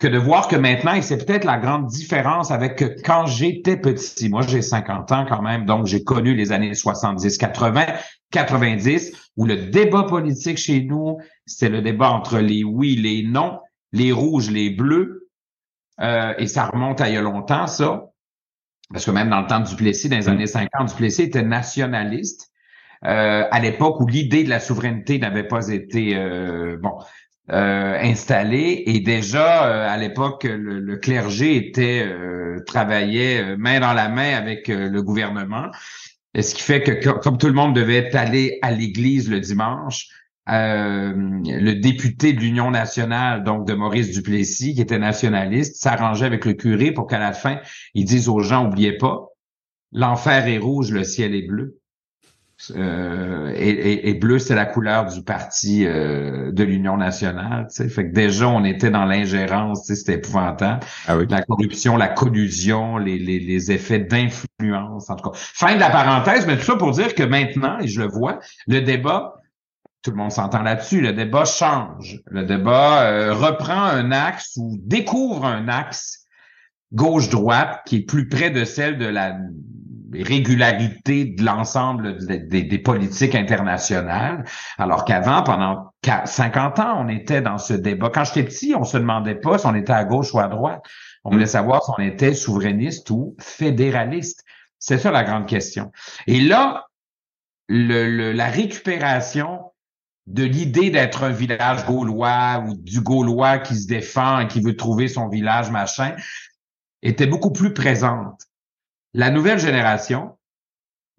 [0.00, 4.28] que de voir que maintenant, et c'est peut-être la grande différence avec quand j'étais petit,
[4.28, 7.86] moi j'ai 50 ans quand même, donc j'ai connu les années 70, 80,
[8.30, 13.58] 90, où le débat politique chez nous, c'est le débat entre les oui, les non,
[13.92, 15.28] les rouges, les bleus,
[16.00, 18.04] euh, et ça remonte à il y a longtemps, ça.
[18.90, 20.28] Parce que même dans le temps du Duplessis, dans les mm.
[20.28, 22.50] années 50, Duplessis était nationaliste.
[23.04, 26.98] Euh, à l'époque où l'idée de la souveraineté n'avait pas été euh, bon
[27.50, 32.06] installée et déjà à l'époque le, clergé était
[32.66, 35.70] travaillait main dans la main avec le gouvernement,
[36.38, 40.08] ce qui fait que comme tout le monde devait aller à l'église le dimanche,
[40.50, 46.44] euh, le député de l'Union nationale, donc de Maurice Duplessis, qui était nationaliste, s'arrangeait avec
[46.44, 47.58] le curé pour qu'à la fin,
[47.94, 49.26] ils disent aux gens, oubliez pas,
[49.92, 51.78] l'enfer est rouge, le ciel est bleu.
[52.74, 57.66] Euh, et, bleu, c'est la couleur du parti euh, de l'Union nationale.
[57.68, 60.80] sais Fait que déjà, on était dans l'ingérence, c'était épouvantable.
[61.06, 61.26] Ah oui.
[61.28, 65.38] La corruption, la collusion, les, les, les effets d'influence, en tout cas.
[65.38, 68.40] Fin de la parenthèse, mais tout ça pour dire que maintenant, et je le vois,
[68.66, 69.40] le débat,
[70.08, 72.18] tout le monde s'entend là-dessus, le débat change.
[72.30, 76.24] Le débat euh, reprend un axe ou découvre un axe
[76.94, 79.36] gauche-droite qui est plus près de celle de la
[80.14, 84.44] régularité de l'ensemble des, politiques internationales,
[84.78, 85.92] alors qu'avant, pendant
[86.24, 88.08] 50 ans, on était dans ce débat.
[88.08, 90.82] Quand j'étais petit, on se demandait pas si on était à gauche ou à droite.
[91.24, 91.48] On voulait mm.
[91.48, 94.46] savoir si on était souverainiste ou fédéraliste.
[94.78, 95.92] C'est ça la grande question.
[96.26, 96.86] Et là,
[97.68, 99.67] le, la récupération
[100.28, 104.76] de l'idée d'être un village gaulois ou du gaulois qui se défend et qui veut
[104.76, 106.14] trouver son village machin
[107.02, 108.42] était beaucoup plus présente.
[109.14, 110.36] La nouvelle génération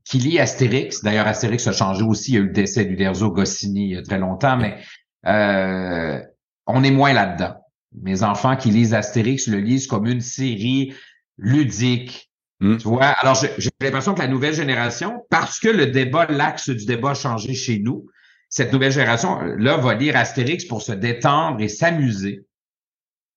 [0.05, 3.31] qui lit Astérix, d'ailleurs Astérix a changé aussi, il y a eu le décès d'Uderzo
[3.31, 4.77] Goscinny il y a très longtemps, mais
[5.25, 6.21] euh,
[6.67, 7.55] on est moins là-dedans.
[7.99, 10.93] Mes enfants qui lisent Astérix le lisent comme une série
[11.39, 12.29] ludique.
[12.59, 12.77] Hmm.
[12.77, 16.85] Tu vois, alors j'ai l'impression que la nouvelle génération, parce que le débat, l'axe du
[16.85, 18.05] débat a changé chez nous,
[18.49, 22.45] cette nouvelle génération-là va lire Astérix pour se détendre et s'amuser,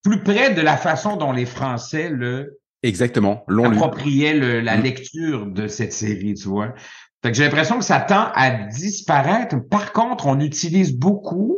[0.03, 3.45] plus près de la façon dont les Français le Exactement.
[3.47, 4.81] appropriait la mm.
[4.81, 6.73] lecture de cette série, tu vois.
[7.21, 9.55] Fait que j'ai l'impression que ça tend à disparaître.
[9.69, 11.57] Par contre, on utilise beaucoup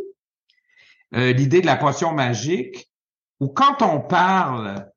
[1.16, 2.92] euh, l'idée de la potion magique,
[3.40, 4.92] ou quand on parle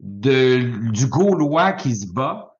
[0.00, 2.58] de, du Gaulois qui se bat,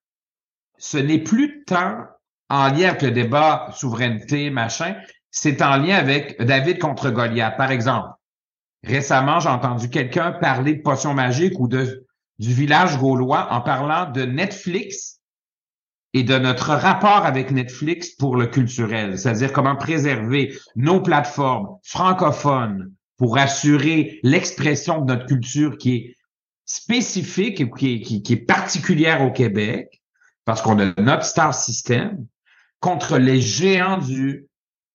[0.79, 2.07] ce n'est plus tant
[2.49, 4.97] en lien avec le débat souveraineté, machin,
[5.31, 7.57] c'est en lien avec David contre Goliath.
[7.57, 8.09] Par exemple,
[8.85, 12.07] récemment, j'ai entendu quelqu'un parler de potion magique ou de
[12.39, 15.21] du village gaulois en parlant de Netflix
[16.12, 22.93] et de notre rapport avec Netflix pour le culturel, c'est-à-dire comment préserver nos plateformes francophones
[23.17, 26.17] pour assurer l'expression de notre culture qui est
[26.65, 30.03] spécifique et qui est, qui, est particulière au Québec,
[30.45, 32.27] parce qu'on a notre star system,
[32.81, 34.47] contre les géants du,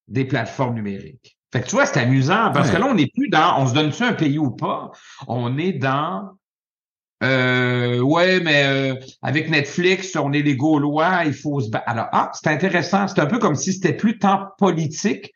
[0.07, 1.37] des plateformes numériques.
[1.53, 3.73] Fait que tu vois, c'est amusant parce que là, on n'est plus dans on se
[3.73, 4.91] donne-tu un pays ou pas?
[5.27, 6.31] On est dans
[7.23, 11.87] euh, ouais, mais euh, avec Netflix, on est les Gaulois, il faut se battre.
[11.87, 13.07] Alors, ah, c'est intéressant.
[13.07, 15.31] C'est un peu comme si c'était plus tant politique,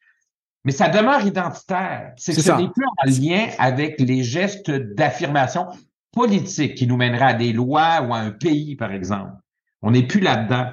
[0.63, 2.13] mais ça demeure identitaire.
[2.17, 5.67] C'est que ce n'est plus en lien avec les gestes d'affirmation
[6.11, 9.33] politique qui nous mèneraient à des lois ou à un pays, par exemple.
[9.81, 10.71] On n'est plus là-dedans.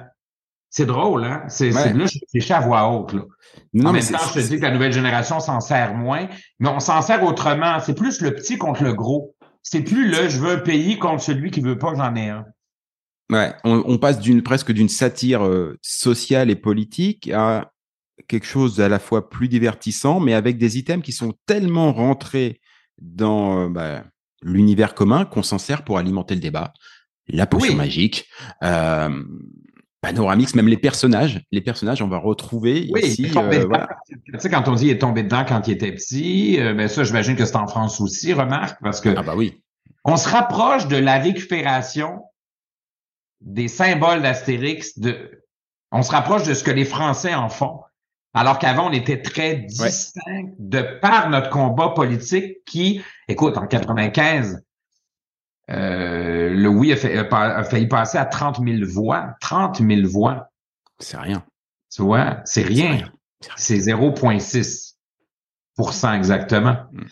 [0.75, 1.43] C'est drôle, hein?
[1.49, 3.21] C'est, là, je réfléchis à voix haute, là.
[3.75, 6.27] Non, en même temps, je te dis que la nouvelle génération s'en sert moins,
[6.59, 7.79] mais on s'en sert autrement.
[7.79, 9.35] C'est plus le petit contre le gros.
[9.61, 12.45] C'est plus le je veux un pays contre celui qui veut pas j'en ai un.
[13.31, 17.71] Ouais, on, passe d'une presque d'une satire euh, sociale et politique à
[18.27, 22.59] quelque chose à la fois plus divertissant, mais avec des items qui sont tellement rentrés
[22.99, 24.03] dans euh, bah,
[24.41, 26.73] l'univers commun qu'on s'en sert pour alimenter le débat.
[27.27, 28.27] La potion magique,
[28.63, 29.23] euh,
[30.03, 31.41] Panoramix, même les personnages.
[31.53, 33.31] Les personnages, on va retrouver oui, ici.
[33.37, 33.67] Euh,
[34.05, 36.89] Tu sais, quand on dit il est tombé dedans quand il était petit, euh, ben
[36.89, 39.63] ça, j'imagine que c'est en France aussi, remarque, parce que ah bah oui.
[40.03, 42.21] on se rapproche de la récupération
[43.39, 44.99] des symboles d'Astérix.
[44.99, 45.41] De,
[45.93, 47.79] on se rapproche de ce que les Français en font.
[48.33, 54.65] Alors qu'avant, on était très distinct de par notre combat politique qui, écoute, en 95,
[55.69, 59.35] euh, le oui a, fait, a, failli passer à 30 000 voix.
[59.39, 60.49] 30 000 voix.
[60.99, 61.45] C'est rien.
[61.93, 63.11] Tu vois, c'est rien.
[63.55, 66.77] C'est 0,6% exactement.
[66.91, 67.03] Mm.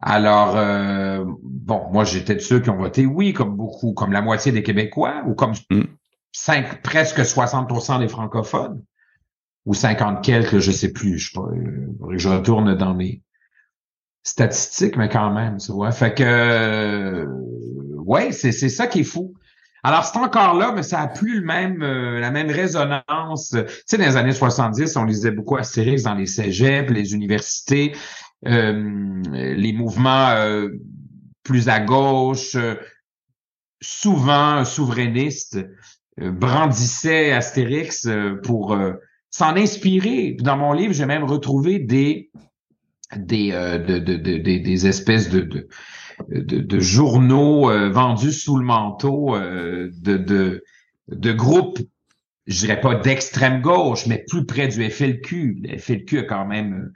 [0.00, 4.20] Alors, euh, bon, moi, j'étais de ceux qui ont voté oui, comme beaucoup, comme la
[4.20, 5.84] moitié des Québécois, ou comme mm.
[6.32, 8.82] cinq, presque 60% des francophones,
[9.64, 13.22] ou 50 quelques, je sais plus, je sais pas, euh, je retourne dans mes
[14.26, 15.92] statistiques, mais quand même, tu vois.
[15.92, 17.26] Fait que
[17.96, 19.34] ouais, c'est ça qui est fou.
[19.84, 23.50] Alors, c'est encore là, mais ça a plus le même, euh, la même résonance.
[23.50, 27.94] Tu sais, dans les années 70, on lisait beaucoup Astérix dans les cégeps, les universités,
[28.48, 30.70] euh, les mouvements euh,
[31.44, 32.56] plus à gauche,
[33.80, 35.64] souvent souverainistes,
[36.18, 38.08] brandissaient Astérix
[38.42, 38.76] pour
[39.30, 40.36] s'en inspirer.
[40.40, 42.32] Dans mon livre, j'ai même retrouvé des
[43.14, 45.68] des, de, de, des espèces de,
[46.28, 50.64] de, journaux euh, vendus sous le manteau euh, de, de,
[51.08, 51.78] de groupes,
[52.46, 55.62] je dirais pas d'extrême gauche, mais plus près du FLQ.
[55.62, 56.92] Le FLQ a quand même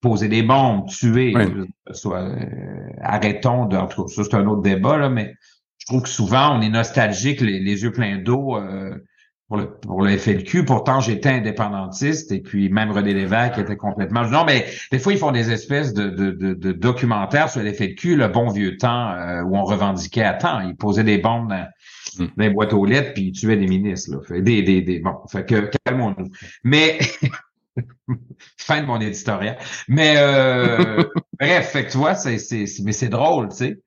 [0.00, 1.34] poser des bombes, tuer,
[1.92, 2.46] soit euh,
[3.00, 5.34] arrêtons de, en tout cas, ça c'est un autre débat, là, mais
[5.78, 8.96] je trouve que souvent on est nostalgique, les, yeux pleins d'eau euh,
[9.48, 10.64] pour le pour le FLQ.
[10.64, 14.24] Pourtant, j'étais indépendantiste et puis même René Lévesque était complètement.
[14.28, 18.16] Non, mais des fois ils font des espèces de, de, de, documentaires sur le FLQ,
[18.16, 20.60] le bon vieux temps euh, où on revendiquait à temps.
[20.60, 22.28] Ils posaient des bombes dans, mm.
[22.38, 24.12] les boîtes aux lettres puis ils tuaient des ministres.
[24.12, 24.18] Là.
[24.26, 26.28] Fait, des, des, des, bon, fait que calmons-nous.
[26.64, 26.98] Mais
[28.58, 29.58] fin de mon éditorial.
[29.88, 31.04] Mais euh,
[31.40, 33.78] bref, fait que tu vois, c'est, c'est, mais c'est drôle, tu sais.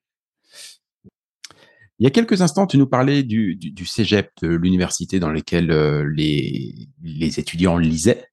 [2.00, 5.30] Il y a quelques instants, tu nous parlais du, du, du cégep de l'université dans
[5.30, 8.26] lequel euh, les, les étudiants lisaient,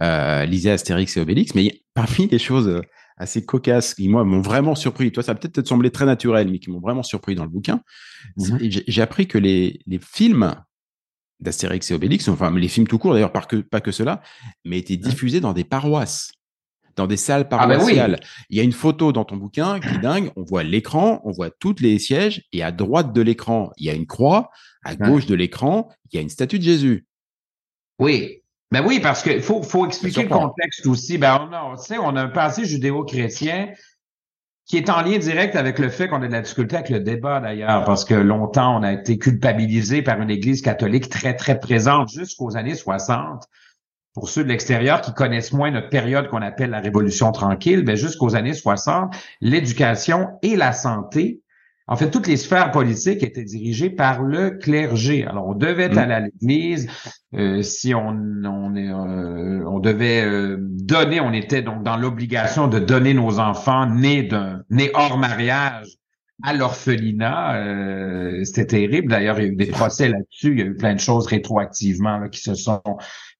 [0.00, 1.54] euh, lisaient Astérix et Obélix.
[1.54, 2.82] Mais parmi les choses euh,
[3.16, 6.50] assez cocasses qui, moi, m'ont vraiment surpris, toi, ça a peut-être te semblé très naturel,
[6.50, 7.80] mais qui m'ont vraiment surpris dans le bouquin,
[8.36, 8.58] mhm.
[8.60, 10.54] j'ai appris que les, les films
[11.40, 14.22] d'Astérix et Obélix, enfin les films tout court d'ailleurs, pas que, pas que cela,
[14.64, 16.32] mais étaient diffusés dans des paroisses
[16.96, 18.20] dans des salles ah ben paroissiales.
[18.50, 20.30] Il y a une photo dans ton bouquin qui est dingue.
[20.36, 23.90] On voit l'écran, on voit tous les sièges, et à droite de l'écran, il y
[23.90, 24.50] a une croix.
[24.84, 27.06] À gauche de l'écran, il y a une statue de Jésus.
[27.98, 28.42] Oui.
[28.70, 31.16] Ben oui, parce qu'il faut, faut expliquer le contexte aussi.
[31.16, 33.72] Ben, on a, on a un passé judéo-chrétien
[34.66, 37.00] qui est en lien direct avec le fait qu'on a de la difficulté avec le
[37.00, 41.60] débat d'ailleurs, parce que longtemps on a été culpabilisé par une Église catholique très très
[41.60, 43.44] présente jusqu'aux années 60
[44.14, 47.96] pour ceux de l'extérieur qui connaissent moins notre période qu'on appelle la Révolution tranquille, ben
[47.96, 51.42] jusqu'aux années 60, l'éducation et la santé,
[51.86, 55.26] en fait, toutes les sphères politiques étaient dirigées par le clergé.
[55.26, 55.98] Alors, on devait mmh.
[55.98, 56.88] aller à l'Église.
[57.34, 58.08] Euh, si on,
[58.44, 63.38] on, est, euh, on devait euh, donner, on était donc dans l'obligation de donner nos
[63.38, 65.98] enfants nés d'un nés hors mariage
[66.42, 67.56] à l'orphelinat.
[67.56, 69.08] Euh, C'était terrible.
[69.08, 70.52] D'ailleurs, il y a eu des procès là-dessus.
[70.52, 72.82] Il y a eu plein de choses rétroactivement qui se sont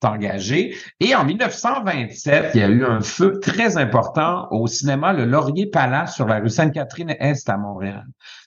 [0.02, 0.76] engagées.
[1.00, 5.66] Et en 1927, il y a eu un feu très important au cinéma Le Laurier
[5.66, 8.04] Palace sur la rue Sainte-Catherine-Est à Montréal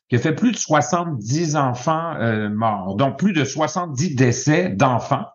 [0.09, 5.25] qui a fait plus de 70 enfants euh, morts, donc plus de 70 décès d'enfants.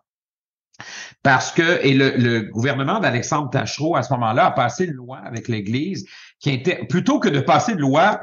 [1.21, 5.19] Parce que, et le, le gouvernement d'Alexandre Tachereau, à ce moment-là, a passé une loi
[5.19, 6.05] avec l'Église
[6.39, 8.19] qui était, plutôt que de passer une loi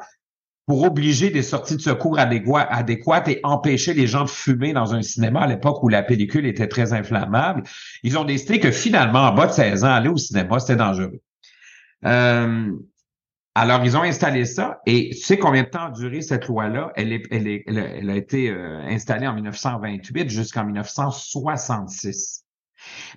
[0.71, 5.03] pour obliger des sorties de secours adéquates et empêcher les gens de fumer dans un
[5.03, 7.65] cinéma à l'époque où la pellicule était très inflammable.
[8.05, 11.21] Ils ont décidé que finalement, en bas de 16 ans, aller au cinéma, c'était dangereux.
[12.05, 12.71] Euh,
[13.57, 16.93] alors, ils ont installé ça et tu sais combien de temps a duré cette loi-là?
[16.95, 22.45] Elle, est, elle, est, elle, a été euh, installée en 1928 jusqu'en 1966.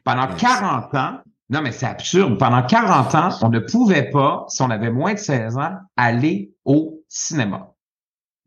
[0.04, 1.20] Pendant 40 ans,
[1.52, 5.14] non mais c'est absurde, pendant 40 ans, on ne pouvait pas, si on avait moins
[5.14, 7.74] de 16 ans, aller au cinéma,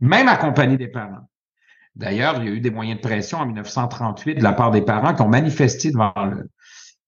[0.01, 1.29] même accompagné des parents.
[1.95, 4.83] D'ailleurs, il y a eu des moyens de pression en 1938 de la part des
[4.83, 6.13] parents qui ont manifesté devant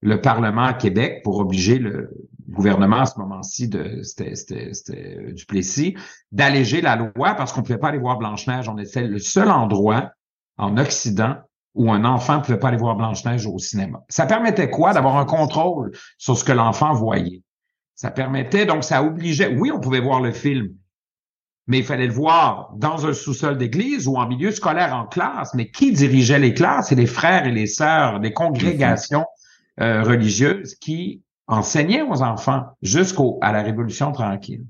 [0.01, 2.11] le, Parlement à Québec pour obliger le
[2.49, 5.97] gouvernement à ce moment-ci de c'était Duplessis
[6.31, 8.69] d'alléger la loi parce qu'on ne pouvait pas aller voir Blanche-Neige.
[8.69, 10.13] On était le seul endroit
[10.57, 11.37] en Occident
[11.75, 14.01] où un enfant ne pouvait pas aller voir Blanche-Neige au cinéma.
[14.09, 14.93] Ça permettait quoi?
[14.93, 17.43] D'avoir un contrôle sur ce que l'enfant voyait.
[17.97, 20.69] Ça permettait, donc ça obligeait, oui, on pouvait voir le film,
[21.69, 25.53] mais il fallait le voir dans un sous-sol d'église ou en milieu scolaire en classe.
[25.55, 26.89] Mais qui dirigeait les classes?
[26.89, 29.27] C'est les frères et les sœurs des congrégations
[29.81, 34.65] euh, religieuses qui enseignaient aux enfants jusqu'au à la Révolution tranquille.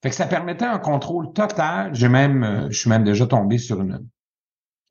[0.00, 1.92] Fait que ça permettait un contrôle total.
[1.92, 4.06] J'ai même, euh, je suis même déjà tombé sur une,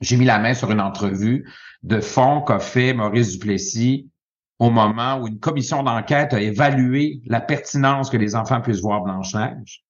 [0.01, 1.49] j'ai mis la main sur une entrevue
[1.83, 4.09] de fond qu'a fait Maurice Duplessis
[4.59, 9.01] au moment où une commission d'enquête a évalué la pertinence que les enfants puissent voir
[9.01, 9.83] Blanche-Neige.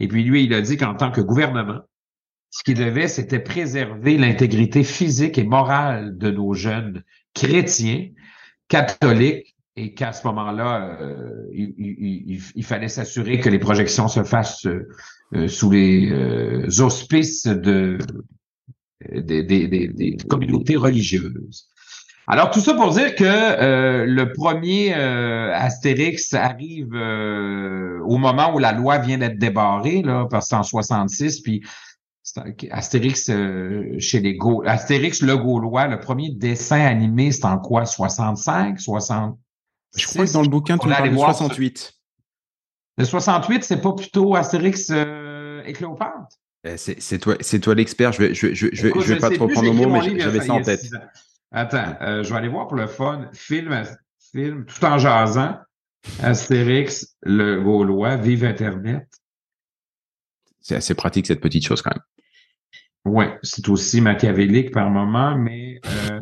[0.00, 1.80] Et puis lui, il a dit qu'en tant que gouvernement,
[2.50, 7.02] ce qu'il devait, c'était préserver l'intégrité physique et morale de nos jeunes
[7.34, 8.08] chrétiens,
[8.68, 15.48] catholiques, et qu'à ce moment-là, euh, il, fallait s'assurer que les projections se fassent euh,
[15.48, 17.98] sous les euh, auspices de,
[19.10, 21.68] des communautés religieuses.
[22.28, 28.52] Alors, tout ça pour dire que euh, le premier euh, Astérix arrive euh, au moment
[28.52, 31.62] où la loi vient d'être débarrée, là, parce que c'est en 66, puis
[32.72, 33.30] Astérix
[34.00, 34.68] chez les Gaulois.
[34.68, 37.86] Astérix le Gaulois, le premier dessin animé, c'est en quoi?
[37.86, 38.80] 65?
[38.80, 39.38] 60?
[39.96, 41.94] Je crois que dans le bouquin, tu parles de 68.
[42.98, 46.38] Le 68, c'est pas plutôt Astérix et Cléopâtre?
[46.64, 48.10] Eh, c'est toi, c'est toi l'expert.
[48.12, 50.54] Je vais, je, je, je, je vais pas trop prendre le mot, mais j'avais ça
[50.54, 50.80] en tête.
[51.56, 53.30] Attends, euh, je vais aller voir pour le fun.
[53.32, 53.82] Film,
[54.30, 55.56] film, tout en jasant.
[56.22, 59.08] Astérix, le Gaulois, vive Internet.
[60.60, 62.02] C'est assez pratique cette petite chose quand même.
[63.06, 66.20] Oui, c'est aussi machiavélique par moment, mais euh,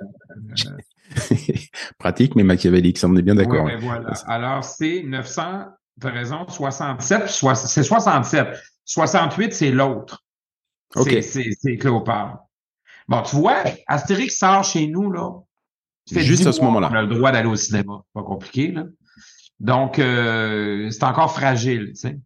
[1.99, 3.65] pratique mais machiavélique, ça on est bien d'accord.
[3.65, 4.13] Ouais, voilà.
[4.27, 5.65] Alors c'est 900
[6.01, 8.49] tu as raison, 67, c'est 67.
[8.85, 10.25] 68, c'est l'autre.
[10.95, 11.19] OK.
[11.23, 12.39] C'est Cléopâtre.
[13.09, 15.31] Bon, tu vois, Astérix sort chez nous, là.
[16.11, 16.89] Juste à ce moment-là.
[16.91, 18.03] On a le droit d'aller au cinéma.
[18.13, 18.85] Pas compliqué, là.
[19.61, 22.19] Donc, euh, c'est encore fragile, tu sais.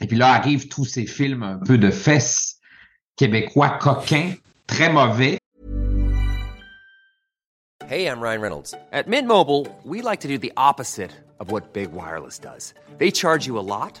[0.00, 2.58] Et puis là arrivent tous ces films un peu de fesses
[3.16, 4.34] québécois coquins,
[4.66, 5.38] très mauvais.
[7.88, 8.74] Hey, I'm Ryan Reynolds.
[8.92, 12.72] At Mint Mobile, we like to do the opposite of what Big Wireless does.
[12.98, 14.00] They charge you a lot,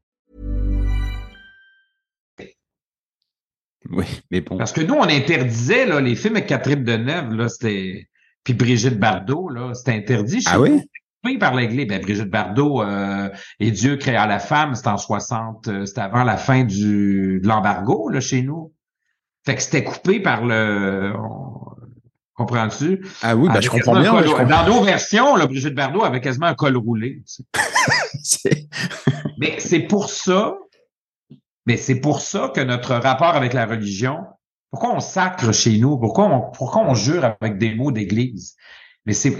[3.89, 4.57] Oui, mais bon.
[4.57, 8.07] Parce que nous, on interdisait là, les films avec Catherine Deneuve, là, c'était...
[8.43, 10.43] Puis Brigitte Bardot, là, c'était interdit.
[10.47, 10.81] Ah oui?
[11.23, 11.87] Oui, par l'Église.
[11.87, 13.29] Ben, Brigitte Bardot euh,
[13.59, 17.47] et Dieu créa la femme, c'était en 60, euh, c'était avant la fin du, de
[17.47, 18.73] l'embargo, là, chez nous.
[19.45, 21.13] Fait que c'était coupé par le...
[21.17, 21.59] on-
[22.33, 23.05] Comprends-tu?
[23.21, 24.19] Ah oui, Avec je comprends bien.
[24.23, 24.45] je comprends.
[24.45, 27.21] Dans nos versions, là, Brigitte Bardot avait quasiment un col roulé.
[27.27, 27.43] tu sais.
[28.23, 28.67] C'est-
[29.37, 30.55] Mais c'est pour ça,
[31.65, 34.25] mais c'est pour ça que notre rapport avec la religion,
[34.71, 38.55] pourquoi on sacre chez nous, pourquoi on, pourquoi on jure avec des mots d'église?
[39.05, 39.35] Mais c'est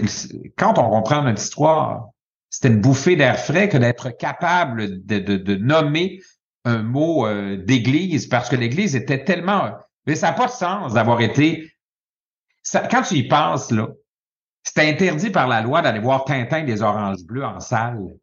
[0.56, 2.08] quand on comprend notre histoire,
[2.50, 6.20] c'était une bouffée d'air frais que d'être capable de, de, de nommer
[6.64, 9.72] un mot euh, d'église parce que l'église était tellement.
[10.06, 11.72] Mais ça n'a pas de sens d'avoir été.
[12.62, 13.88] ça- quand tu y penses, là,
[14.64, 17.98] c'était interdit par la loi d'aller voir Tintin des Oranges Bleues en salle.
[18.08, 18.14] Tu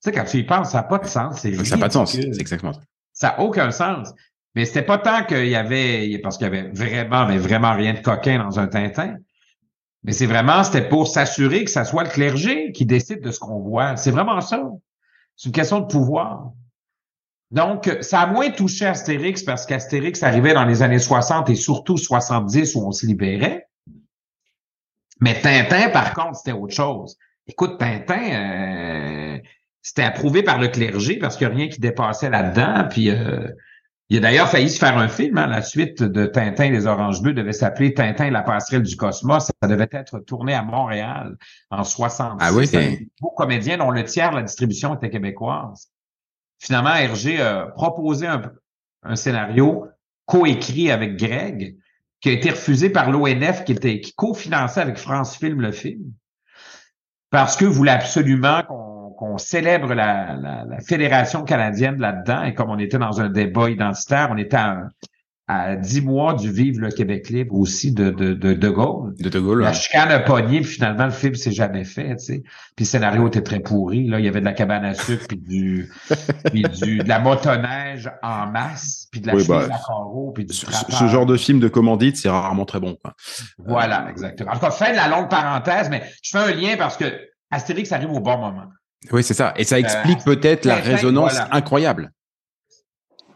[0.00, 1.40] sais, quand tu y penses, ça n'a pas de sens.
[1.40, 2.12] Ça n'a pas de sens.
[2.12, 2.80] C'est exactement ça.
[3.22, 4.12] Ça n'a aucun sens.
[4.56, 7.94] Mais c'était pas tant qu'il y avait, parce qu'il y avait vraiment, mais vraiment rien
[7.94, 9.18] de coquin dans un Tintin.
[10.02, 13.38] Mais c'est vraiment, c'était pour s'assurer que ça soit le clergé qui décide de ce
[13.38, 13.94] qu'on voit.
[13.94, 14.60] C'est vraiment ça.
[15.36, 16.50] C'est une question de pouvoir.
[17.52, 21.98] Donc, ça a moins touché Astérix parce qu'Astérix arrivait dans les années 60 et surtout
[21.98, 23.68] 70 où on se libérait.
[25.20, 27.16] Mais Tintin, par contre, c'était autre chose.
[27.46, 29.38] Écoute, Tintin, euh,
[29.82, 32.86] c'était approuvé par le clergé parce qu'il n'y a rien qui dépassait là-dedans.
[32.88, 33.48] Puis euh,
[34.08, 35.36] il a d'ailleurs failli se faire un film.
[35.38, 35.46] hein.
[35.48, 38.96] La suite de Tintin et les Oranges Bleues devait s'appeler Tintin et la passerelle du
[38.96, 39.50] cosmos.
[39.60, 41.36] Ça devait être tourné à Montréal
[41.70, 42.38] en 60.
[42.40, 45.88] Ah oui, C'était un c'est- beau comédien dont le tiers de la distribution était québécoise.
[46.60, 48.40] Finalement, Hergé a proposé un,
[49.02, 49.86] un scénario
[50.26, 51.76] coécrit avec Greg
[52.20, 56.12] qui a été refusé par l'ONF qui était qui cofinançait avec France Film le film
[57.30, 58.91] parce que voulait absolument qu'on
[59.22, 63.70] qu'on célèbre la, la, la fédération canadienne là-dedans et comme on était dans un débat
[63.70, 64.88] identitaire, on était à,
[65.46, 69.14] à 10 mois du Vive le Québec libre aussi de de, de, de Gaulle.
[69.20, 69.60] De De Gaulle.
[69.60, 69.74] La ouais.
[69.74, 72.42] chicane a pogné, puis finalement, le film s'est jamais fait, tu sais.
[72.74, 74.08] Puis le scénario était très pourri.
[74.08, 75.88] Là, il y avait de la cabane à sucre, puis du,
[76.46, 80.32] puis du, de la motoneige en masse, puis de la Oui, chemise bah, à carreaux,
[80.34, 82.96] puis du Ce, ce genre de film de commandite, c'est rarement très bon.
[83.00, 83.14] Quoi.
[83.58, 84.50] Voilà, exactement.
[84.50, 87.04] En tout cas, fin de la longue parenthèse, mais je fais un lien parce que
[87.52, 88.66] Astérix arrive au bon moment.
[89.10, 89.52] Oui, c'est ça.
[89.56, 91.54] Et ça explique peut-être la résonance voilà.
[91.54, 92.12] incroyable.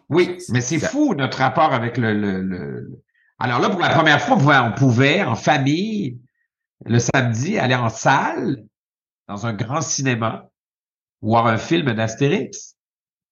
[0.08, 3.02] Oui, mais c'est fou notre rapport avec le, le, le-
[3.38, 6.20] Alors là, pour la première fois, on pouvait, on pouvait, en famille,
[6.84, 8.64] le samedi, aller en salle,
[9.26, 10.48] dans un grand cinéma,
[11.20, 12.76] voir un film d'Astérix.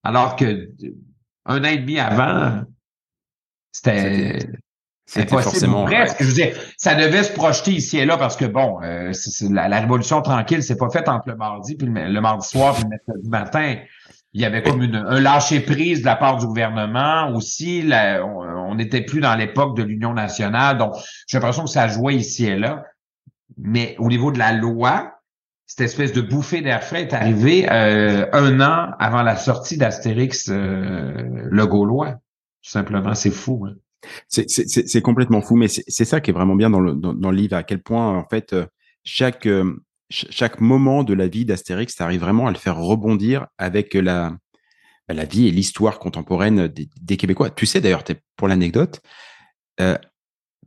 [0.03, 0.71] Alors que euh,
[1.45, 2.65] un an et demi avant,
[3.71, 4.39] c'était
[5.17, 5.43] Impossible.
[5.43, 5.85] forcément.
[5.85, 6.17] presque.
[6.21, 9.31] Je veux dire, ça devait se projeter ici et là parce que bon, euh, c'est-
[9.31, 12.49] c'est la, la révolution tranquille, c'est pas faite entre le mardi puis le, le mardi
[12.49, 13.77] soir puis le mercredi matin.
[14.33, 17.83] Il y avait comme une, un lâcher prise de la part du gouvernement aussi.
[17.83, 20.95] la- on n'était plus dans l'époque de l'Union nationale, donc
[21.29, 22.83] j'ai l'impression que ça jouait ici et là.
[23.59, 25.13] Mais au niveau de la loi,
[25.67, 30.49] cette espèce de bouffée d'air frais est arrivée euh, un an avant la sortie d'Astérix
[30.51, 32.13] euh, le Gaulois.
[32.63, 33.67] Tout simplement, c'est fou.
[33.69, 33.75] hein.
[34.29, 37.37] C'est- complètement fou, mais c'est ça qui est vraiment bien dans le, dans, dans le
[37.37, 38.67] livre, à quel point, en fait, euh,
[39.05, 39.75] chaque, euh,
[40.11, 43.95] ch- chaque moment de la vie d'Astérix, tu arrives vraiment à le faire rebondir avec
[43.95, 44.37] la,
[45.09, 47.51] bah, la vie et l'histoire contemporaine des, des Québécois.
[47.51, 48.05] Tu sais, d'ailleurs,
[48.37, 49.01] pour l'anecdote,
[49.81, 49.97] euh,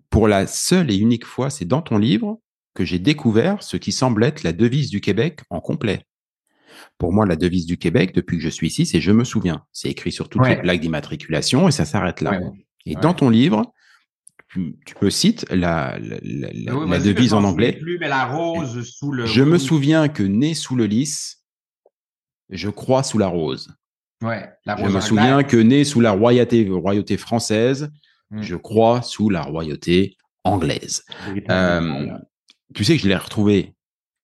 [0.09, 2.39] pour la seule et unique fois, c'est dans ton livre
[2.73, 6.03] que j'ai découvert ce qui semble être la devise du Québec en complet.
[6.99, 9.63] Pour moi, la devise du Québec, depuis que je suis ici, c'est je me souviens.
[9.71, 12.31] C'est écrit sur toutes les plaques d'immatriculation et ça s'arrête là.
[12.87, 13.73] Et dans ton livre,
[14.49, 17.79] tu, me cites la, la, devise en anglais.
[17.99, 19.25] la rose sous le.
[19.25, 21.43] Je me souviens que né sous le lys,
[22.49, 23.75] je crois sous la rose.
[24.23, 27.91] Ouais, je me souviens que né sous la royauté, royauté française,
[28.31, 28.41] mmh.
[28.41, 31.03] je crois sous la royauté anglaise.
[31.49, 32.17] Euh,
[32.73, 33.75] tu sais que je l'ai retrouvé.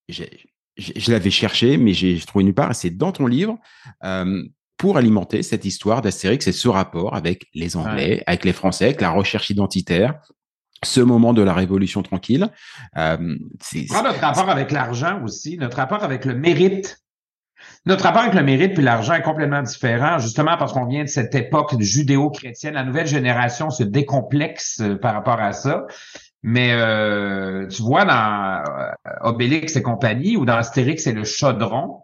[0.07, 2.73] Je, l'avais cherché, mais j'ai trouvé nulle part.
[2.73, 3.59] C'est dans ton livre.
[4.03, 4.43] Euh,
[4.83, 8.99] pour alimenter cette histoire d'Astérix et ce rapport avec les Anglais, avec les Français, avec
[8.99, 10.15] la recherche identitaire,
[10.83, 12.49] ce moment de la Révolution tranquille.
[12.97, 16.99] Euh, c'est notre rapport avec l'argent aussi, notre rapport avec le mérite.
[17.85, 21.09] Notre rapport avec le mérite puis l'argent est complètement différent, justement parce qu'on vient de
[21.09, 22.73] cette époque judéo-chrétienne.
[22.73, 25.85] La nouvelle génération se décomplexe euh, par rapport à ça.
[26.41, 32.01] Mais euh, tu vois, dans euh, Obélix et compagnie ou dans Astérix et le chaudron,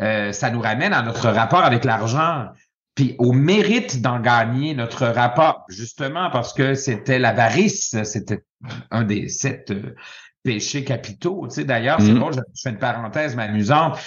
[0.00, 2.46] euh, ça nous ramène à notre rapport avec l'argent,
[2.94, 8.44] puis au mérite d'en gagner notre rapport, justement parce que c'était l'avarice, c'était
[8.90, 9.94] un des sept euh,
[10.42, 11.46] péchés capitaux.
[11.48, 12.36] Tu sais, d'ailleurs, c'est bon, mm-hmm.
[12.54, 13.98] je, fais une parenthèse mais amusante.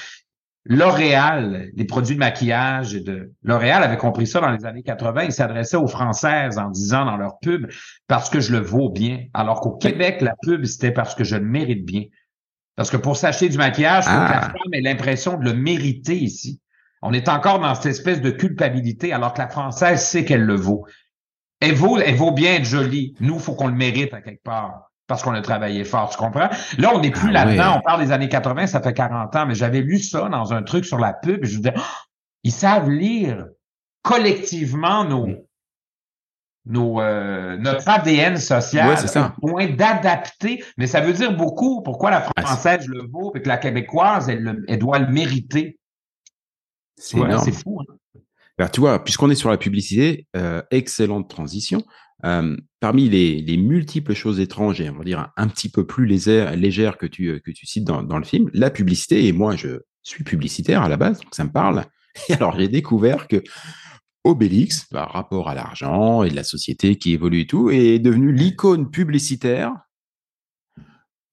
[0.65, 5.23] L'Oréal, les produits de maquillage de L'Oréal avait compris ça dans les années 80.
[5.23, 7.67] Ils s'adressaient aux Françaises en disant dans leur pub
[8.07, 9.25] parce que je le vaux bien.
[9.33, 12.03] Alors qu'au Québec, la pub, c'était parce que je le mérite bien.
[12.79, 14.51] Parce que pour s'acheter du maquillage, faut que la ah.
[14.51, 16.61] femme ait l'impression de le mériter ici.
[17.01, 20.55] On est encore dans cette espèce de culpabilité, alors que la française sait qu'elle le
[20.55, 20.85] vaut.
[21.59, 23.15] Elle vaut, elle vaut bien être jolie.
[23.19, 24.91] Nous, il faut qu'on le mérite à quelque part.
[25.07, 26.47] Parce qu'on a travaillé fort, tu comprends?
[26.77, 27.79] Là, on n'est plus ah là-dedans.
[27.79, 30.63] On parle des années 80, ça fait 40 ans, mais j'avais lu ça dans un
[30.63, 31.81] truc sur la pub et je me disais, oh,
[32.43, 33.45] ils savent lire
[34.03, 35.27] collectivement nos,
[36.65, 39.35] nos, euh, notre ADN social ça.
[39.41, 43.47] point d'adapter, mais ça veut dire beaucoup pourquoi la ah, française le vaut et que
[43.47, 45.79] la québécoise, elle, elle doit le mériter.
[46.95, 47.81] C'est fou.
[47.81, 48.21] Hein?
[48.57, 51.83] Ben, tu vois, puisqu'on est sur la publicité, euh, excellente transition.
[52.25, 56.05] Euh, parmi les, les, multiples choses étranges et on va dire un, petit peu plus
[56.05, 59.55] légères, légères que tu, que tu cites dans, dans, le film, la publicité, et moi
[59.55, 61.85] je suis publicitaire à la base, donc ça me parle.
[62.27, 63.41] Et alors j'ai découvert que
[64.23, 68.31] Obélix, par rapport à l'argent et de la société qui évolue et tout, est devenu
[68.31, 69.73] l'icône publicitaire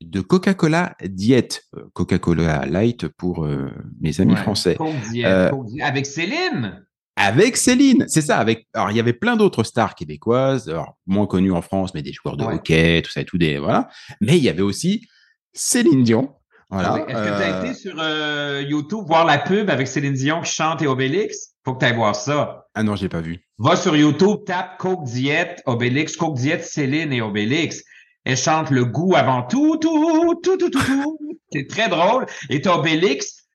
[0.00, 3.70] de Coca-Cola Diet, euh, Coca-Cola Light pour euh,
[4.00, 4.76] mes amis français.
[5.24, 5.50] Euh,
[5.82, 6.84] avec Céline?
[7.16, 8.36] Avec Céline, c'est ça.
[8.36, 10.72] Avec alors il y avait plein d'autres stars québécoises,
[11.06, 13.88] moins connues en France, mais des joueurs de hockey, tout ça et tout des voilà.
[14.20, 15.08] Mais il y avait aussi
[15.54, 16.34] Céline Dion.
[16.68, 17.06] Voilà.
[17.08, 20.82] Est-ce que tu as été sur YouTube voir la pub avec Céline Dion qui chante
[20.82, 21.54] et Obélix?
[21.64, 22.65] Faut que tu ailles voir ça.
[22.78, 23.40] Ah non, j'ai pas vu.
[23.56, 27.82] Va sur YouTube, tape Coke Diet, Obélix, Coke Diet, Céline et Obélix.
[28.24, 31.18] Elle chante le goût avant tout, tout, tout, tout, tout, tout.
[31.52, 32.26] C'est très drôle.
[32.50, 33.46] Et t'as Obélix.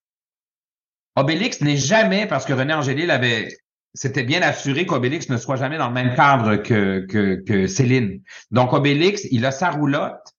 [1.16, 3.50] Obélix n'est jamais, parce que René Angélil avait,
[3.94, 8.24] c'était bien assuré qu'Obélix ne soit jamais dans le même cadre que, que, que Céline.
[8.50, 10.34] Donc, Obélix, il a sa roulotte.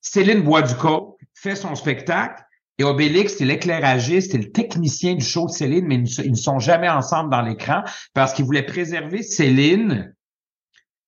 [0.00, 2.42] Céline boit du coke, fait son spectacle.
[2.78, 6.58] Et Obélix, c'est l'éclairagiste et le technicien du show de Céline, mais ils ne sont
[6.58, 10.14] jamais ensemble dans l'écran parce qu'ils voulaient préserver Céline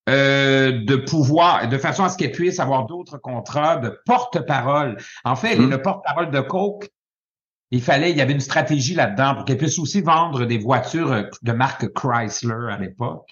[0.09, 4.97] euh, de pouvoir, de façon à ce qu'elle puisse avoir d'autres contrats de porte-parole.
[5.25, 5.71] En fait, elle est hum.
[5.71, 6.89] le porte-parole de Coke.
[7.71, 11.27] Il fallait, il y avait une stratégie là-dedans pour qu'elle puisse aussi vendre des voitures
[11.43, 13.29] de marque Chrysler à l'époque,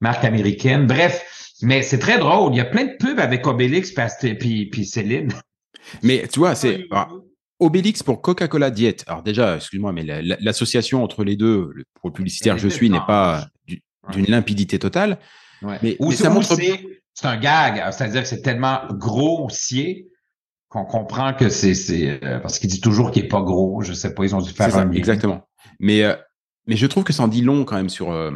[0.00, 0.88] marque américaine.
[0.88, 2.52] Bref, mais c'est très drôle.
[2.54, 3.94] Il y a plein de pubs avec Obélix
[4.40, 5.30] puis, puis Céline.
[6.02, 6.88] Mais tu vois, c'est
[7.60, 9.04] Obélix pour Coca-Cola Diet.
[9.06, 10.04] Alors déjà, excuse-moi, mais
[10.40, 13.48] l'association entre les deux, le, pour publicitaire je suis, n'est pas
[14.12, 15.18] d'une limpidité totale.
[15.82, 16.56] Mais, ça montre.
[17.14, 20.06] C'est un gag, c'est-à-dire que c'est tellement grossier
[20.68, 23.82] qu'on comprend que c'est euh, parce qu'il dit toujours qu'il est pas gros.
[23.82, 25.48] Je sais pas, ils ont dû faire un Exactement.
[25.80, 26.14] Mais euh,
[26.68, 28.30] mais je trouve que ça en dit long quand même sur euh,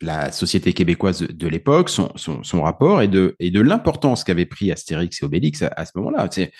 [0.00, 4.72] la société québécoise de, l'époque, son, son, rapport et de et de l'importance qu'avait pris
[4.72, 6.26] Astérix et Obélix à, à ce moment-là.
[6.30, 6.50] C'est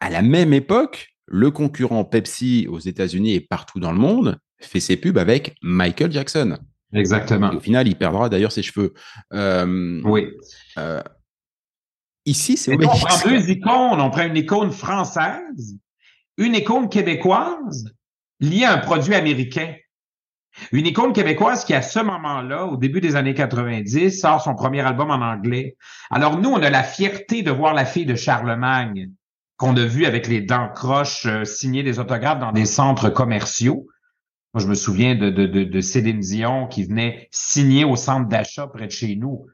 [0.00, 4.80] à la même époque, le concurrent Pepsi aux États-Unis et partout dans le monde fait
[4.80, 6.58] ses pubs avec Michael Jackson.
[6.92, 7.50] Exactement.
[7.54, 8.92] au final, il perdra d'ailleurs ses cheveux.
[9.32, 10.28] Euh, oui.
[10.78, 11.02] Euh,
[12.26, 14.00] ici, c'est On prend deux icônes.
[14.00, 15.78] On prend une icône française,
[16.36, 17.94] une icône québécoise
[18.38, 19.74] liée à un produit américain.
[20.70, 24.80] Une icône québécoise qui, à ce moment-là, au début des années 90, sort son premier
[24.80, 25.78] album en anglais.
[26.10, 29.08] Alors, nous, on a la fierté de voir la fille de Charlemagne
[29.62, 33.86] qu'on a vu avec les dents croches euh, signer des autographes dans des centres commerciaux.
[34.54, 38.66] Moi, je me souviens de, de, de, Céline Dion qui venait signer au centre d'achat
[38.66, 39.46] près de chez nous.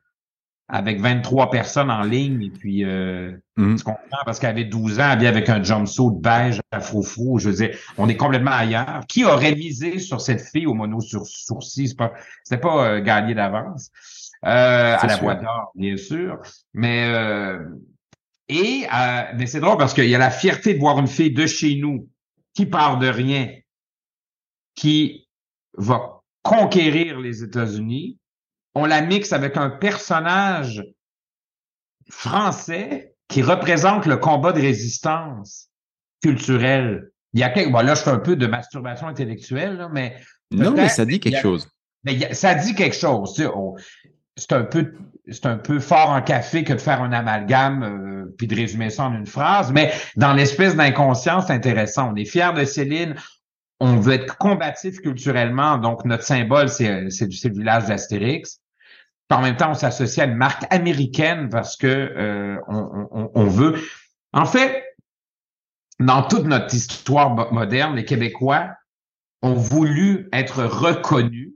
[0.70, 2.42] avec 23 personnes en ligne.
[2.42, 3.76] Et puis, euh, Mhm.
[3.76, 7.38] tu comprends, parce qu'elle avait 12 ans, elle vient avec un jumpsuit beige à frou
[7.38, 9.00] Je veux dire, on est complètement ailleurs.
[9.08, 11.88] Qui aurait misé sur cette fille au mono sur sourcil?
[11.88, 12.12] C'est pas,
[12.44, 13.90] c'était pas euh, gagné d'avance.
[14.44, 15.22] Euh, à la sûr.
[15.22, 16.38] voix d'or, bien sûr.
[16.74, 17.58] Mais, euh,
[18.48, 21.32] et, euh, mais c'est drôle parce qu'il y a la fierté de voir une fille
[21.32, 22.08] de chez nous
[22.54, 23.54] qui part de rien,
[24.74, 25.28] qui
[25.76, 28.18] va conquérir les États-Unis.
[28.74, 30.82] On la mixe avec un personnage
[32.10, 35.68] français qui représente le combat de résistance
[36.22, 37.10] culturelle.
[37.34, 40.16] Il y a quelques, bon là, je fais un peu de masturbation intellectuelle, là, mais
[40.50, 41.68] Non, mais ça dit quelque a- chose.
[42.04, 43.34] mais a- ça dit quelque chose.
[43.34, 43.48] tu sais,
[44.38, 44.94] c'est un peu,
[45.30, 48.90] c'est un peu fort en café que de faire un amalgame euh, puis de résumer
[48.90, 49.72] ça en une phrase.
[49.72, 52.12] Mais dans l'espèce d'inconscient, c'est intéressant.
[52.12, 53.14] On est fier de Céline.
[53.80, 55.78] On veut être combatif culturellement.
[55.78, 58.60] Donc notre symbole, c'est c'est c'est le village d'Astérix.
[59.30, 63.74] En même temps, on s'associe à une marque américaine parce que euh, on, veut.
[64.32, 64.82] En fait,
[66.00, 68.70] dans toute notre histoire mo- moderne, les Québécois
[69.42, 71.52] ont voulu être reconnus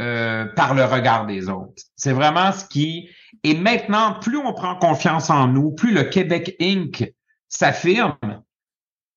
[0.00, 1.82] euh, par le regard des autres.
[1.96, 3.08] C'est vraiment ce qui...
[3.44, 7.12] Et maintenant, plus on prend confiance en nous, plus le Québec Inc.
[7.48, 8.16] s'affirme,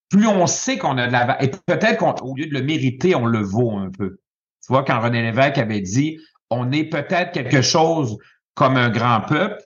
[0.10, 1.44] plus on sait qu'on a de la...
[1.44, 4.20] Et peut-être qu'au lieu de le mériter, on le vaut un peu.
[4.66, 6.20] Tu vois, quand René Lévesque avait dit
[6.50, 8.18] «on est peut-être quelque chose
[8.56, 9.62] comme un grand peuple»,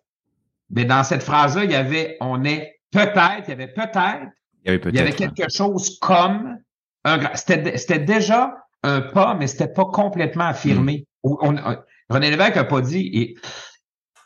[0.70, 4.28] mais dans cette phrase-là, il y avait «on est peut-être», il y avait peut-être,
[4.66, 5.34] Il y avait il y avait peut-être.
[5.34, 6.58] quelque chose comme
[7.04, 7.36] un grand.
[7.36, 11.06] C'était, c'était déjà un pas, mais c'était pas complètement affirmé.
[11.24, 11.78] On- on- on-
[12.10, 13.10] René Lévesque a pas dit.
[13.14, 13.36] Et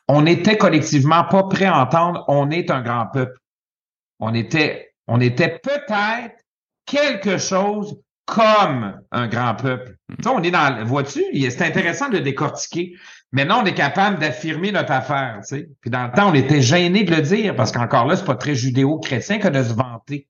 [0.07, 2.25] on était collectivement pas prêt à entendre.
[2.27, 3.37] On est un grand peuple.
[4.19, 6.35] On était, on était peut-être
[6.85, 9.95] quelque chose comme un grand peuple.
[10.17, 12.95] Tu sais, on est dans, vois-tu, c'est intéressant de le décortiquer.
[13.31, 15.69] Maintenant, on est capable d'affirmer notre affaire, tu sais.
[15.81, 18.35] Puis dans le temps, on était gêné de le dire parce qu'encore là, c'est pas
[18.35, 20.27] très judéo-chrétien que de se vanter.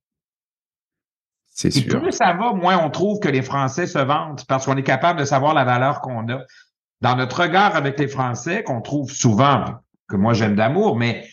[1.58, 2.00] C'est Et sûr.
[2.00, 5.20] plus ça va, moins on trouve que les Français se vantent parce qu'on est capable
[5.20, 6.44] de savoir la valeur qu'on a.
[7.02, 9.66] Dans notre regard avec les Français, qu'on trouve souvent,
[10.08, 11.28] que moi j'aime d'amour, mais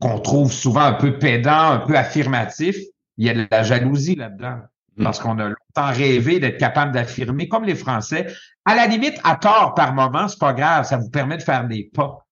[0.00, 2.76] qu'on trouve souvent un peu pédant, un peu affirmatif,
[3.16, 4.58] il y a de la jalousie là-dedans.
[4.96, 5.02] Mm.
[5.02, 8.32] Parce qu'on a longtemps rêvé d'être capable d'affirmer, comme les Français.
[8.64, 11.66] À la limite, à tort par moment, c'est pas grave, ça vous permet de faire
[11.66, 12.23] des pas,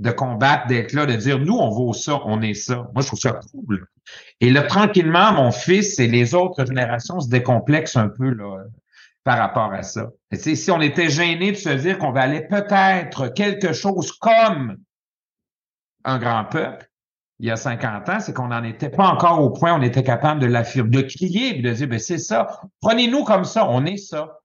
[0.00, 2.88] de combattre, d'être là, de dire, nous, on vaut ça, on est ça.
[2.94, 3.86] Moi, je trouve ça cool.
[4.40, 8.64] Et là, tranquillement, mon fils et les autres générations se décomplexent un peu là,
[9.24, 10.08] par rapport à ça.
[10.30, 14.78] Et si on était gêné de se dire qu'on valait peut-être quelque chose comme
[16.04, 16.88] un grand peuple,
[17.38, 20.02] il y a 50 ans, c'est qu'on n'en était pas encore au point on était
[20.02, 23.84] capable de l'affirmer, de crier et de dire, ben c'est ça, prenez-nous comme ça, on
[23.84, 24.40] est ça.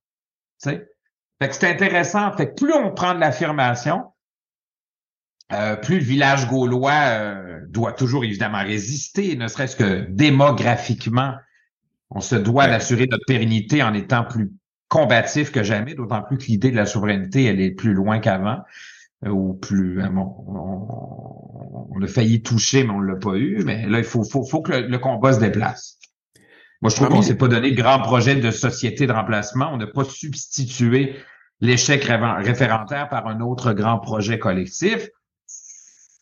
[0.62, 0.86] Fait
[1.40, 2.32] que c'est intéressant.
[2.34, 4.04] Fait que plus on prend de l'affirmation,
[5.54, 11.34] euh, plus le village gaulois euh, doit toujours évidemment résister, ne serait-ce que démographiquement.
[12.10, 12.70] On se doit Ouais.
[12.70, 14.52] d'assurer notre pérennité en étant plus
[14.88, 18.60] combatif que jamais, d'autant plus que l'idée de la souveraineté, elle est plus loin qu'avant,
[19.26, 20.02] euh, ou plus...
[20.12, 23.64] bon, on, on a failli toucher, mais on l'a pas eu.
[23.66, 25.98] Mais là, il faut, faut, faut que le, le combat se déplace.
[26.82, 29.12] Moi, je trouve Parmi qu'on les- s'est pas donné le grand projet de société de
[29.14, 29.70] remplacement.
[29.74, 31.16] On n'a pas substitué
[31.62, 35.10] l'échec référentaire par un autre grand projet collectif.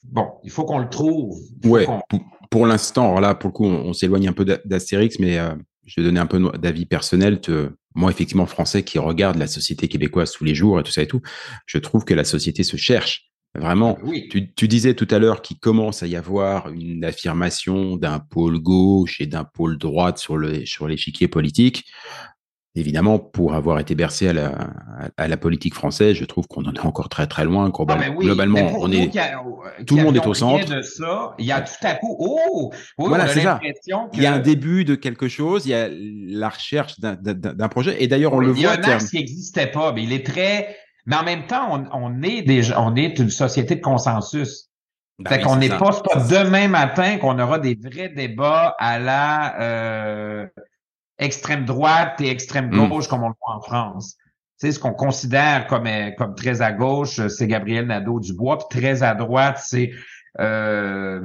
[0.03, 1.37] Bon, il faut qu'on le trouve.
[1.65, 1.87] Ouais,
[2.51, 5.39] pour, l'instant, alors là, pour le coup, on, on s'éloigne un peu d'A- d'Astérix, mais
[5.39, 7.41] euh, je vais donner un peu d'avis personnel.
[7.41, 11.01] Te- moi, effectivement, français qui regarde la société québécoise tous les jours et tout ça
[11.01, 11.21] et tout,
[11.65, 13.29] je trouve que la société se cherche.
[13.55, 14.29] Vraiment, Oui.
[14.31, 18.57] tu, tu disais tout à l'heure qu'il commence à y avoir une affirmation d'un pôle
[18.57, 21.85] gauche et d'un pôle droite sur le sur l'échiquier politique.
[22.75, 24.51] Évidemment, pour avoir été bercé à la,
[25.17, 27.71] à, la politique française, je trouve qu'on en est encore très très loin.
[27.71, 30.65] Ah, ben oui, Globalement, on est a- euh, tout le monde est au centre.
[30.65, 33.59] rien de ça, il y a tout à coup, oh, oui, Voilà, c'est ça.
[33.61, 33.67] que
[34.17, 38.01] il y a un début de quelque chose, il y a la recherche d'un- projet.
[38.03, 38.93] Et d'ailleurs, on Oui, le il y a voit.
[38.93, 40.75] un qui n'existait pas, mais il est très.
[41.05, 44.69] Mais en même temps, on, on est déjà, on est une société de consensus.
[45.19, 48.97] Bah fait oui, qu'on n'est pas, pas demain matin qu'on aura des vrais débats à
[48.97, 50.47] la euh,
[51.19, 52.89] extrême droite et extrême Mm.
[52.89, 54.17] gauche comme on le voit en France.
[54.59, 58.79] Tu sais, ce qu'on considère comme, euh, comme très à gauche, c'est Gabriel Nadeau-Dubois, puis
[58.81, 59.91] très à droite, c'est
[60.39, 61.21] euh,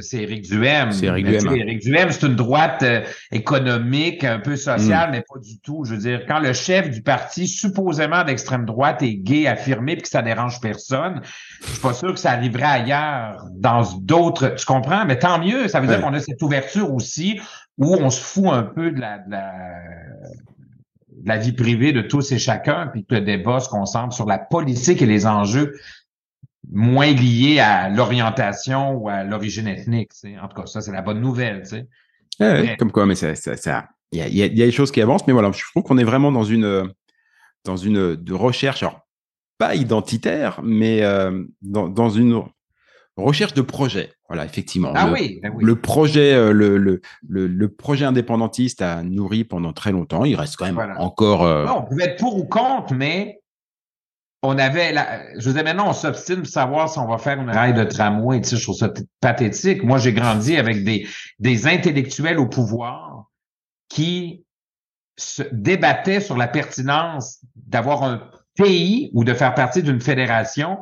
[0.00, 0.90] c'est Éric Duhem.
[0.90, 1.54] C'est Éric Duhem.
[1.54, 3.00] Éric Duhem, c'est une droite euh,
[3.30, 4.56] économique, un peu Mm.
[4.56, 5.84] sociale, mais pas du tout.
[5.84, 10.02] Je veux dire, quand le chef du parti, supposément d'extrême droite, est gay, affirmé, puis
[10.02, 11.20] que ça dérange personne,
[11.64, 14.48] je suis pas sûr que ça arriverait ailleurs, dans d'autres.
[14.56, 15.04] Tu comprends?
[15.04, 15.68] Mais tant mieux.
[15.68, 17.40] Ça veut dire qu'on a cette ouverture aussi
[17.78, 19.52] où on se fout un peu de la, de la,
[21.08, 24.26] de la vie privée de tous et chacun, puis que le débat se concentre sur
[24.26, 25.74] la politique et les enjeux
[26.70, 30.12] moins lié à l'orientation ou à l'origine ethnique.
[30.40, 31.62] En tout cas, ça, c'est la bonne nouvelle.
[32.78, 35.00] comme quoi, mais ça, ça, il y a, y, a, y a des choses qui
[35.00, 36.92] avancent, mais voilà, je trouve qu'on est vraiment dans une,
[37.64, 39.06] dans une de recherche, alors
[39.58, 42.42] pas identitaire, mais euh, dans, dans, une
[43.16, 44.12] recherche de projet.
[44.28, 44.92] Voilà, effectivement.
[44.94, 49.02] Ah le, oui, ben oui, le projet, euh, le, le, le, le, projet indépendantiste a
[49.02, 50.24] nourri pendant très longtemps.
[50.24, 50.98] Il reste quand même voilà.
[51.00, 51.44] encore.
[51.44, 51.66] Euh...
[51.66, 53.42] Non, on pouvait être pour ou contre, mais
[54.42, 57.40] on avait la, je vous dis maintenant, on s'obstine pour savoir si on va faire
[57.40, 58.40] une rail de tramway.
[58.40, 59.82] Tu sais, je trouve ça pathétique.
[59.82, 61.06] Moi, j'ai grandi avec des,
[61.38, 63.26] des intellectuels au pouvoir
[63.88, 64.44] qui
[65.16, 68.22] se débattaient sur la pertinence d'avoir un
[68.56, 70.78] pays ou de faire partie d'une fédération.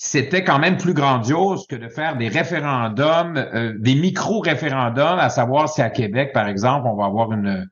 [0.00, 5.68] C'était quand même plus grandiose que de faire des référendums, euh, des micro-référendums, à savoir
[5.68, 7.68] si à Québec, par exemple, on va avoir une,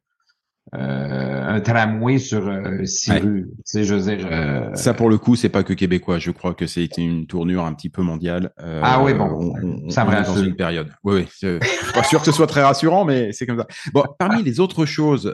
[0.74, 3.20] euh, un tramway sur euh, six ouais.
[3.20, 3.46] rues.
[3.58, 4.28] Tu sais, je veux dire.
[4.74, 6.18] Ça, pour le coup, c'est pas que québécois.
[6.18, 8.50] Je crois que c'était une tournure un petit peu mondiale.
[8.58, 10.34] Ah oui, bon, on, on, ça me rassure.
[10.34, 10.88] dans une période.
[11.04, 11.26] Oui, oui.
[11.40, 13.68] Je suis pas sûr que ce soit très rassurant, mais c'est comme ça.
[13.94, 15.32] Bon, parmi les autres choses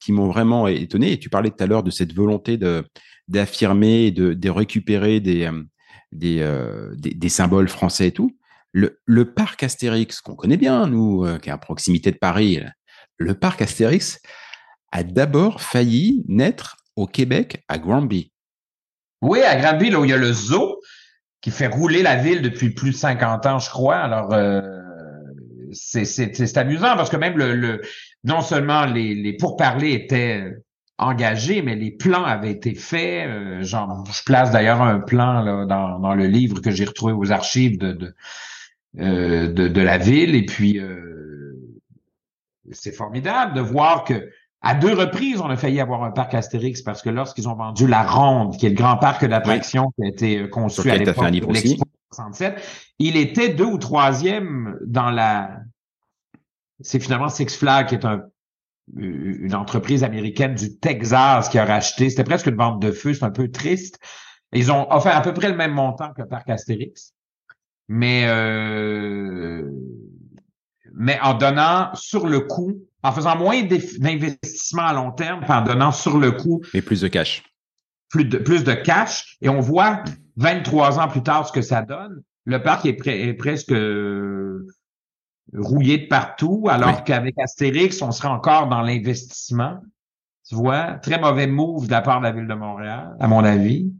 [0.00, 2.84] qui m'ont vraiment étonné, et tu parlais tout à l'heure de cette volonté de
[3.28, 5.50] d'affirmer de récupérer des
[6.12, 8.36] des, euh, des, symboles français et tout.
[8.72, 12.60] Le, parc Astérix, qu'on connaît bien, nous, qui est à proximité de Paris,
[13.16, 14.20] le parc Astérix
[14.92, 18.32] a d'abord failli naître au Québec, à Granby.
[19.22, 20.80] Oui, à Granby, là où il y a le zoo
[21.40, 23.96] qui fait rouler la ville depuis plus de 50 ans, je crois.
[23.96, 24.60] Alors, euh,
[25.72, 27.36] c'est amusant parce que même
[28.24, 30.52] non seulement les, les pourparlers étaient
[30.98, 33.28] engagés, mais les plans avaient été faits.
[33.28, 37.12] Euh, genre, je place d'ailleurs un plan là, dans, dans le livre que j'ai retrouvé
[37.12, 38.14] aux archives de, de,
[38.98, 40.34] euh, de, de, la ville.
[40.34, 41.54] Et puis, euh,
[42.72, 44.30] c'est formidable de voir que
[44.62, 47.86] à deux reprises, on a failli avoir un parc Astérix parce que lorsqu'ils ont vendu
[47.86, 50.10] la Ronde, qui est le grand parc d'attractions oui.
[50.10, 52.60] qui a été conçu à l'époque de l'Expo 67,
[52.98, 55.60] il était deux ou troisième dans la...
[56.80, 58.22] C'est finalement Six Flags qui est un,
[58.94, 62.10] une entreprise américaine du Texas qui a racheté.
[62.10, 63.98] C'était presque une vente de feu, c'est un peu triste.
[64.52, 67.12] Ils ont offert à peu près le même montant que le parc Astérix.
[67.88, 69.70] Mais, euh,
[70.94, 75.92] mais en donnant sur le coup en faisant moins d'investissements à long terme, en donnant
[75.92, 76.60] sur le coup.
[76.74, 77.44] Et plus de cash.
[78.08, 79.36] Plus de, plus de cash.
[79.40, 80.02] Et on voit
[80.36, 82.22] 23 ans plus tard ce que ça donne.
[82.44, 83.72] Le parc est, pre est presque
[85.54, 87.04] rouillé de partout, alors oui.
[87.04, 89.78] qu'avec Astérix, on serait encore dans l'investissement.
[90.48, 93.42] Tu vois, très mauvais move de la part de la ville de Montréal, à mon
[93.44, 93.92] avis.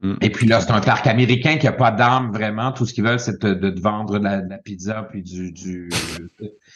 [0.00, 0.14] Mm.
[0.20, 2.72] Et puis là, c'est un parc américain qui a pas d'âme vraiment.
[2.72, 5.52] Tout ce qu'ils veulent, c'est de, vendre de la, de la, pizza puis du.
[5.52, 5.88] du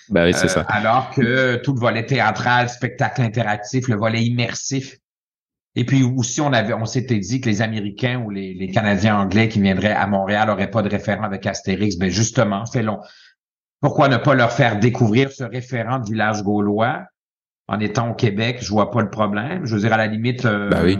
[0.08, 0.60] ben oui, c'est euh, ça.
[0.62, 4.96] Alors que tout le volet théâtral, spectacle interactif, le volet immersif.
[5.74, 9.18] Et puis aussi, on avait, on s'était dit que les Américains ou les, les, Canadiens
[9.18, 11.96] anglais qui viendraient à Montréal n'auraient pas de référent avec Astérix.
[11.96, 13.00] Ben justement, c'est long.
[13.82, 17.02] Pourquoi ne pas leur faire découvrir ce référent de village gaulois?
[17.68, 18.58] En étant au Québec?
[18.60, 19.66] Je vois pas le problème.
[19.66, 20.98] Je veux dire, à la limite, euh, ben oui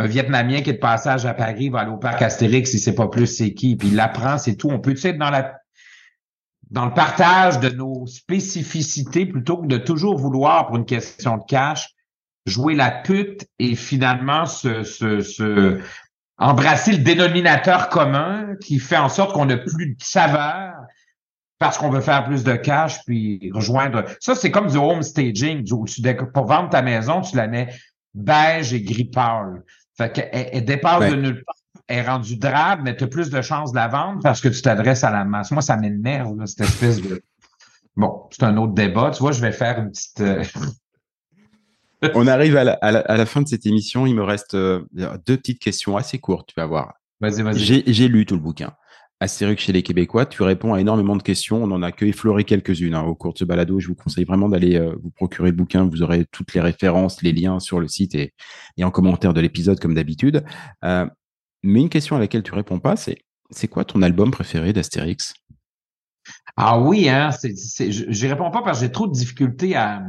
[0.00, 2.94] un Vietnamien qui est de passage à Paris va aller au parc Astérix, il sait
[2.94, 4.70] pas plus c'est qui, puis il l'apprend, c'est tout.
[4.70, 5.58] On peut être dans la
[6.70, 11.42] dans le partage de nos spécificités plutôt que de toujours vouloir, pour une question de
[11.46, 11.90] cash,
[12.46, 15.80] jouer la pute et finalement se, se, se
[16.38, 20.74] embrasser le dénominateur commun qui fait en sorte qu'on n'a plus de saveur?
[21.60, 24.04] Parce qu'on veut faire plus de cash puis rejoindre.
[24.18, 25.70] Ça, c'est comme du home staging.
[25.72, 26.02] Où tu,
[26.32, 27.68] pour vendre ta maison, tu la mets
[28.14, 29.62] beige et gris pâle.
[29.96, 31.54] Fait qu'elle elle dépasse de nulle part.
[31.86, 34.48] Elle est rendue drabe, mais tu as plus de chances de la vendre parce que
[34.48, 35.50] tu t'adresses à la masse.
[35.50, 37.22] Moi, ça m'énerve, cette espèce de.
[37.96, 39.10] Bon, c'est un autre débat.
[39.10, 40.20] Tu vois, je vais faire une petite.
[40.20, 40.44] Euh...
[42.14, 44.06] On arrive à la, à, la, à la, fin de cette émission.
[44.06, 44.86] Il me reste euh,
[45.26, 46.94] deux petites questions assez courtes, tu vas voir.
[47.20, 47.82] Vas-y, vas-y.
[47.92, 48.72] J'ai lu tout le bouquin.
[49.22, 51.62] Astérix chez les Québécois, tu réponds à énormément de questions.
[51.62, 53.78] On en a que effleuré quelques-unes hein, au cours de ce balado.
[53.78, 55.84] Je vous conseille vraiment d'aller euh, vous procurer le bouquin.
[55.84, 58.32] Vous aurez toutes les références, les liens sur le site et,
[58.82, 60.42] en commentaire de l'épisode comme d'habitude.
[60.84, 61.06] Euh,
[61.62, 63.18] mais une question à laquelle tu réponds pas, c'est
[63.50, 65.34] c'est quoi ton album préféré d'Astérix?
[66.56, 70.02] Ah oui, hein, je réponds pas parce que j'ai trop de difficultés à,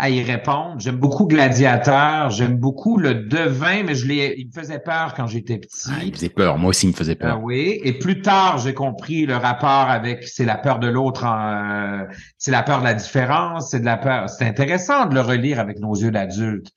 [0.00, 0.76] à y répondre.
[0.78, 5.26] J'aime beaucoup Gladiateur, j'aime beaucoup le Devin, mais je l'ai, il me faisait peur quand
[5.26, 5.90] j'étais petit.
[5.90, 7.34] Ah, il me faisait peur, moi aussi il me faisait peur.
[7.34, 11.26] Ah oui, et plus tard j'ai compris le rapport avec c'est la peur de l'autre,
[11.26, 12.04] euh,
[12.38, 14.30] c'est la peur de la différence, c'est de la peur.
[14.30, 16.68] C'est intéressant de le relire avec nos yeux d'adulte.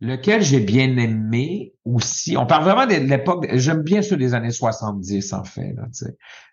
[0.00, 2.36] Lequel j'ai bien aimé aussi.
[2.36, 3.48] On parle vraiment de l'époque.
[3.54, 5.72] J'aime bien ceux des années 70 en fait.
[5.74, 5.86] Là,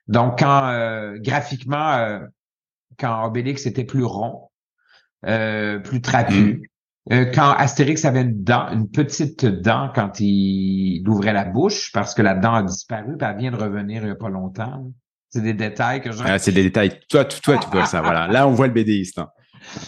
[0.08, 2.20] Donc quand euh, graphiquement, euh,
[2.98, 4.48] quand Obélix était plus rond.
[5.26, 6.70] Euh, plus trapu.
[7.12, 12.14] euh, quand Astérix avait une dent, une petite dent quand il, ouvrait la bouche, parce
[12.14, 14.92] que la dent a disparu, puis elle vient de revenir il n'y a pas longtemps.
[15.30, 16.24] C'est des détails que je...
[16.24, 17.00] Ah, c'est des détails.
[17.10, 18.02] Toi, toi, tu vois ça.
[18.02, 18.28] Voilà.
[18.28, 19.20] Là, on voit le BDiste.
[19.20, 19.30] Hein.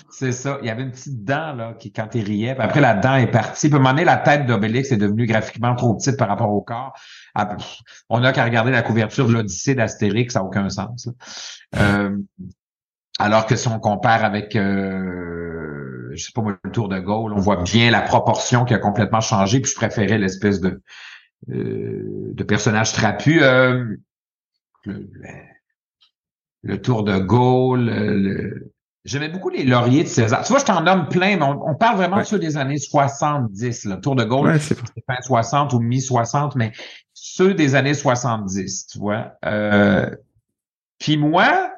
[0.09, 0.57] C'est ça.
[0.61, 3.15] Il y avait une petite dent là, qui, quand il riait, puis après la dent
[3.15, 3.69] est partie.
[3.69, 6.51] Puis à un moment donné, la tête d'Obélix est devenue graphiquement trop petite par rapport
[6.51, 6.93] au corps.
[7.35, 7.55] Ah,
[8.09, 11.09] on n'a qu'à regarder la couverture de l'Odyssée d'Astérix, ça n'a aucun sens.
[11.75, 12.17] Euh,
[13.19, 17.33] alors que si on compare avec, euh, je sais pas moi, le Tour de Gaulle,
[17.33, 19.59] on voit bien la proportion qui a complètement changé.
[19.59, 20.81] Puis je préférais l'espèce de
[21.49, 23.41] euh, de personnage trapu.
[23.41, 23.95] Euh,
[26.63, 28.71] le, Tour de Gaulle, le,
[29.07, 30.43] J'aimais beaucoup les lauriers de César.
[30.43, 33.85] Tu vois, je t'en nomme plein, mais on, parle vraiment de ceux des années 70.
[33.85, 36.73] Le Tour de Gaulle, c'est fin 60 ou mi-60, mais
[37.13, 39.31] ceux des années 70, tu vois.
[39.45, 40.09] Euh,
[40.99, 41.71] puis moi,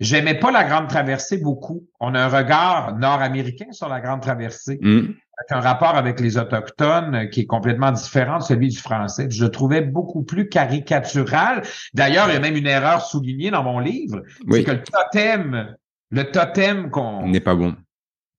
[0.00, 1.86] j'aimais pas la Grande Traversée beaucoup.
[2.00, 4.98] On a un regard nord-américain sur la Grande Traversée, mm.
[4.98, 9.28] avec un rapport avec les Autochtones qui est complètement différent de celui du français.
[9.30, 11.62] Je le trouvais beaucoup plus caricatural.
[11.94, 15.76] D'ailleurs, il y a même une erreur soulignée dans mon livre, c'est que le totem
[16.10, 17.26] le totem qu'on...
[17.28, 17.76] N'est pas bon.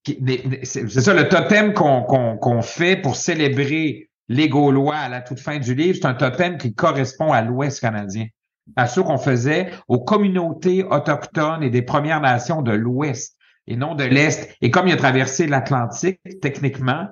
[0.06, 5.76] C'est ça, le totem qu'on fait pour célébrer les Gaulois à la toute fin du
[5.76, 8.26] livre, c'est un totem qui correspond à l'Ouest canadien,
[8.76, 13.96] à ceux qu'on faisait aux communautés autochtones et des Premières Nations de l'Ouest et non
[13.96, 14.56] de l'Est.
[14.62, 17.08] Et comme il a traversé l'Atlantique, techniquement,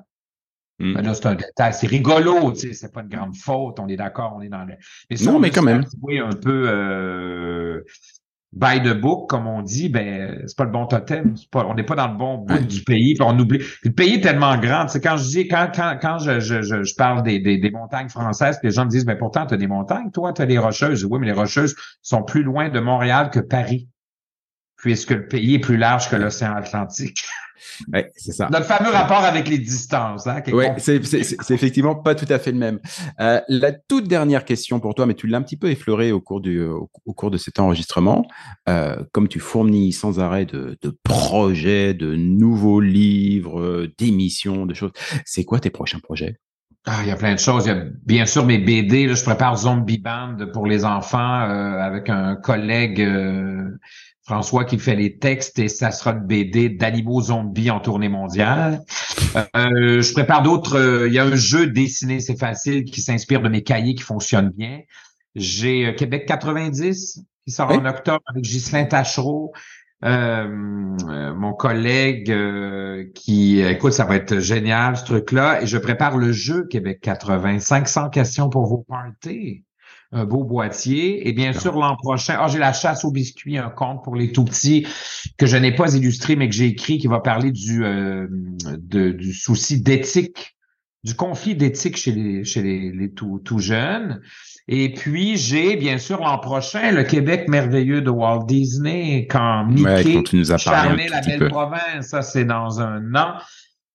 [0.80, 0.94] hmm.
[0.96, 3.96] ben c'est un détail, c'est rigolo, tu sais, c'est pas une grande faute, on est
[3.96, 4.74] d'accord, on est dans le...
[5.10, 5.84] Mais non, mais quand même.
[5.84, 7.84] Un peu, euh,
[8.54, 11.36] by the book, comme on dit, ben c'est pas le bon totem.
[11.52, 13.14] Pas, on n'est pas dans le bon bout du pays.
[13.14, 13.60] Puis on oublie.
[13.84, 14.88] le pays est tellement grand.
[14.88, 18.10] C'est quand je dis, quand, quand, quand je, je, je, parle des, des, des, montagnes
[18.10, 20.58] françaises, les gens me disent, ben pourtant, tu as des montagnes, toi, tu as des
[20.58, 21.06] rocheuses.
[21.06, 23.90] Oui, mais les rocheuses sont plus loin de Montréal que Paris,
[24.78, 27.26] puisque le pays est plus large que l'océan Atlantique.
[27.94, 28.50] Oui, c'est ça.
[28.52, 30.28] Notre fameux rapport avec les distances.
[30.28, 32.80] Hein, oui, c'est effectivement pas tout à fait le même.
[33.20, 36.20] Euh, la toute dernière question pour toi, mais tu l'as un petit peu effleuré au
[36.20, 38.28] cours, du, au, cours de cet enregistrement.
[38.70, 44.92] Euh, comme tu fournis sans arrêt de, de projets, de nouveaux livres, d'émissions, de choses,
[45.26, 46.40] c'est quoi tes prochains projets?
[46.90, 47.66] Ah, il y a plein de choses.
[47.66, 49.08] Il y a bien sûr mes BD.
[49.08, 53.06] Là, je prépare Zombie Band pour les enfants euh, avec un collègue
[54.28, 58.84] François qui fait les textes et ça sera une BD d'animaux zombies en tournée mondiale.
[59.56, 60.78] Euh, je prépare d'autres.
[60.78, 64.04] Euh, il y a un jeu dessiné, c'est facile, qui s'inspire de mes cahiers qui
[64.04, 64.82] fonctionnent bien.
[65.36, 69.54] J'ai euh, Québec 90 qui sort en octobre avec Ghislain Tachereau.
[70.02, 72.36] mon collègue
[73.16, 77.00] qui écoute ça va être génial ce truc là et je prépare le jeu Québec
[77.02, 79.64] 80 500 questions pour vos parties
[80.12, 81.28] un beau boîtier.
[81.28, 84.32] Et bien sûr, l'an prochain, ah, j'ai la chasse aux biscuits, un conte pour les
[84.32, 84.88] tout petits
[85.38, 88.28] que je n'ai pas illustré, mais que j'ai écrit, qui va parler du, euh,
[88.80, 90.56] du souci d'éthique,
[91.04, 94.22] du conflit d'éthique chez les, chez les, tout, tout jeunes.
[94.68, 100.18] Et puis, j'ai bien sûr l'an prochain le Québec merveilleux de Walt Disney, quand Mickey
[100.18, 100.24] ouais,
[101.10, 102.08] la belle province.
[102.08, 103.36] Ça, c'est dans un an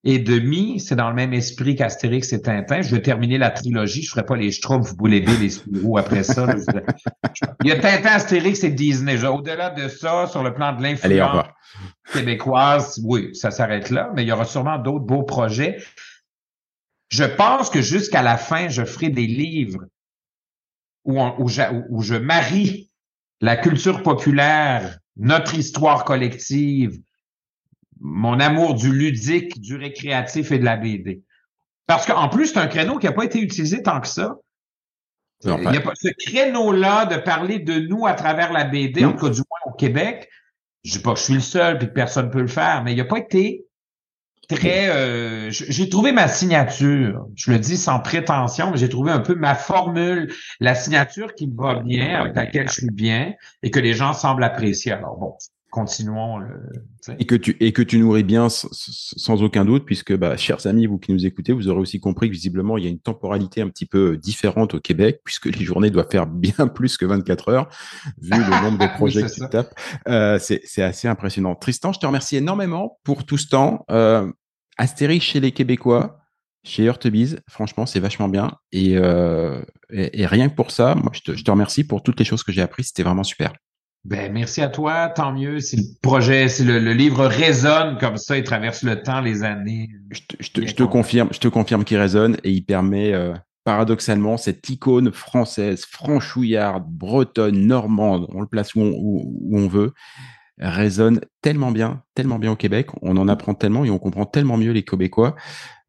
[0.05, 2.83] et demi, c'est dans le même esprit qu'Astérix et Tintin.
[2.83, 4.03] Je vais terminer la trilogie.
[4.03, 6.47] Je ferai pas les Schtroumpfs, vous les les Spirou après ça.
[7.63, 9.25] Il y a Tintin, Astérix et Disney.
[9.25, 11.47] Au-delà de ça, sur le plan de l'influence
[12.13, 15.81] québécoise, oui, ça s'arrête là, mais il y aura sûrement d'autres beaux projets.
[17.09, 19.85] Je pense que jusqu'à la fin, je ferai des livres
[21.05, 21.47] où, où,
[21.91, 22.91] où je marie
[23.41, 26.99] la culture populaire, notre histoire collective,
[28.03, 31.23] mon amour du ludique, du récréatif et de la BD.
[31.87, 34.37] Parce qu'en plus, c'est un créneau qui n'a pas été utilisé tant que ça.
[35.45, 39.13] Il n'y a pas ce créneau-là de parler de nous à travers la BD, en
[39.13, 40.29] tout cas du moins au Québec.
[40.85, 42.83] Je dis pas que je suis le seul puis que personne ne peut le faire,
[42.85, 43.65] mais il n'a pas été
[44.49, 44.89] très.
[44.89, 47.27] Euh, j'ai trouvé ma signature.
[47.35, 51.49] Je le dis sans prétention, mais j'ai trouvé un peu ma formule, la signature qui
[51.49, 54.93] me va bien, avec laquelle je suis bien et que les gens semblent apprécier.
[54.93, 55.35] Alors bon,
[55.73, 56.39] continuons.
[57.18, 60.87] et que tu et que tu nourris bien sans, aucun doute, puisque bah, chers amis,
[60.87, 63.62] vous qui nous écoutez, vous aurez aussi compris que visiblement il y a une temporalité
[63.62, 67.49] un petit peu différente au Québec, puisque les journées doivent faire bien plus que 24
[67.49, 67.68] heures,
[68.20, 69.75] vu le nombre de projets que tu tapes.
[70.09, 71.55] Euh, c'est assez impressionnant.
[71.55, 73.85] Tristan, je te remercie énormément pour tout ce temps.
[73.91, 74.31] Euh,
[74.77, 76.18] Astérix chez les Québécois.
[76.64, 78.53] Chez Heurtebise, franchement, c'est vachement bien.
[78.70, 82.20] Et, euh, et, rien que pour ça, moi, je te, je te remercie pour toutes
[82.20, 82.87] les choses que j'ai apprises.
[82.87, 83.53] C'était vraiment super.
[84.05, 85.61] Ben, merci à toi, tant mieux.
[85.61, 89.91] Si le projet, si le, livre résonne comme ça, il traverse le temps, les années.
[90.11, 93.33] Je te, je te, confirme, je te confirme qu'il résonne et il permet euh,
[93.65, 99.93] paradoxalement cette icône française, franchouillarde, bretonne, normande, on le place où on, où, on veut,
[100.59, 102.89] résonne tellement bien, tellement bien au Québec.
[103.03, 105.37] On en apprend tellement et on comprend tellement mieux les Québécois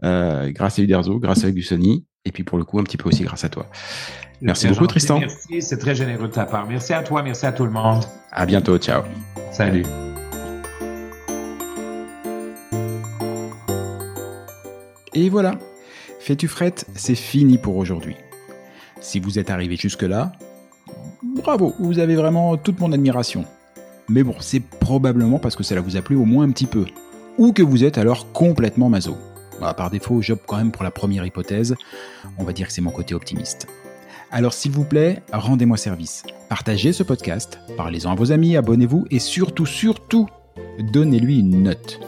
[0.03, 3.09] euh, grâce à Uderzo, grâce à Gusoni, et puis pour le coup un petit peu
[3.09, 3.69] aussi grâce à toi.
[4.43, 5.19] Merci beaucoup Tristan.
[5.19, 6.67] Merci, c'est très généreux de ta part.
[6.67, 8.03] Merci à toi, merci à tout le monde.
[8.31, 9.03] À bientôt, ciao.
[9.51, 9.85] Salut.
[15.15, 15.53] Et voilà,
[16.23, 18.15] Fais-tu frette, c'est fini pour aujourd'hui.
[19.01, 20.31] Si vous êtes arrivé jusque-là,
[21.21, 23.43] bravo, vous avez vraiment toute mon admiration.
[24.07, 26.85] Mais bon, c'est probablement parce que cela vous a plu au moins un petit peu.
[27.37, 29.17] Ou que vous êtes alors complètement maso.
[29.59, 31.75] Bah, par défaut, job quand même pour la première hypothèse.
[32.37, 33.67] On va dire que c'est mon côté optimiste.
[34.35, 36.23] Alors s'il vous plaît, rendez-moi service.
[36.49, 40.27] Partagez ce podcast, parlez-en à vos amis, abonnez-vous et surtout, surtout,
[40.91, 41.99] donnez-lui une note.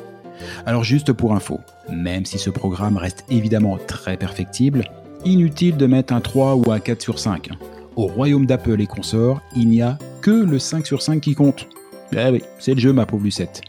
[0.65, 4.86] Alors juste pour info, même si ce programme reste évidemment très perfectible,
[5.23, 7.51] inutile de mettre un 3 ou un 4 sur 5.
[7.95, 11.67] Au royaume d'Apple et consorts, il n'y a que le 5 sur 5 qui compte.
[12.11, 13.61] Eh oui, c'est le jeu ma pauvre Lucette.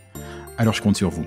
[0.57, 1.27] Alors je compte sur vous.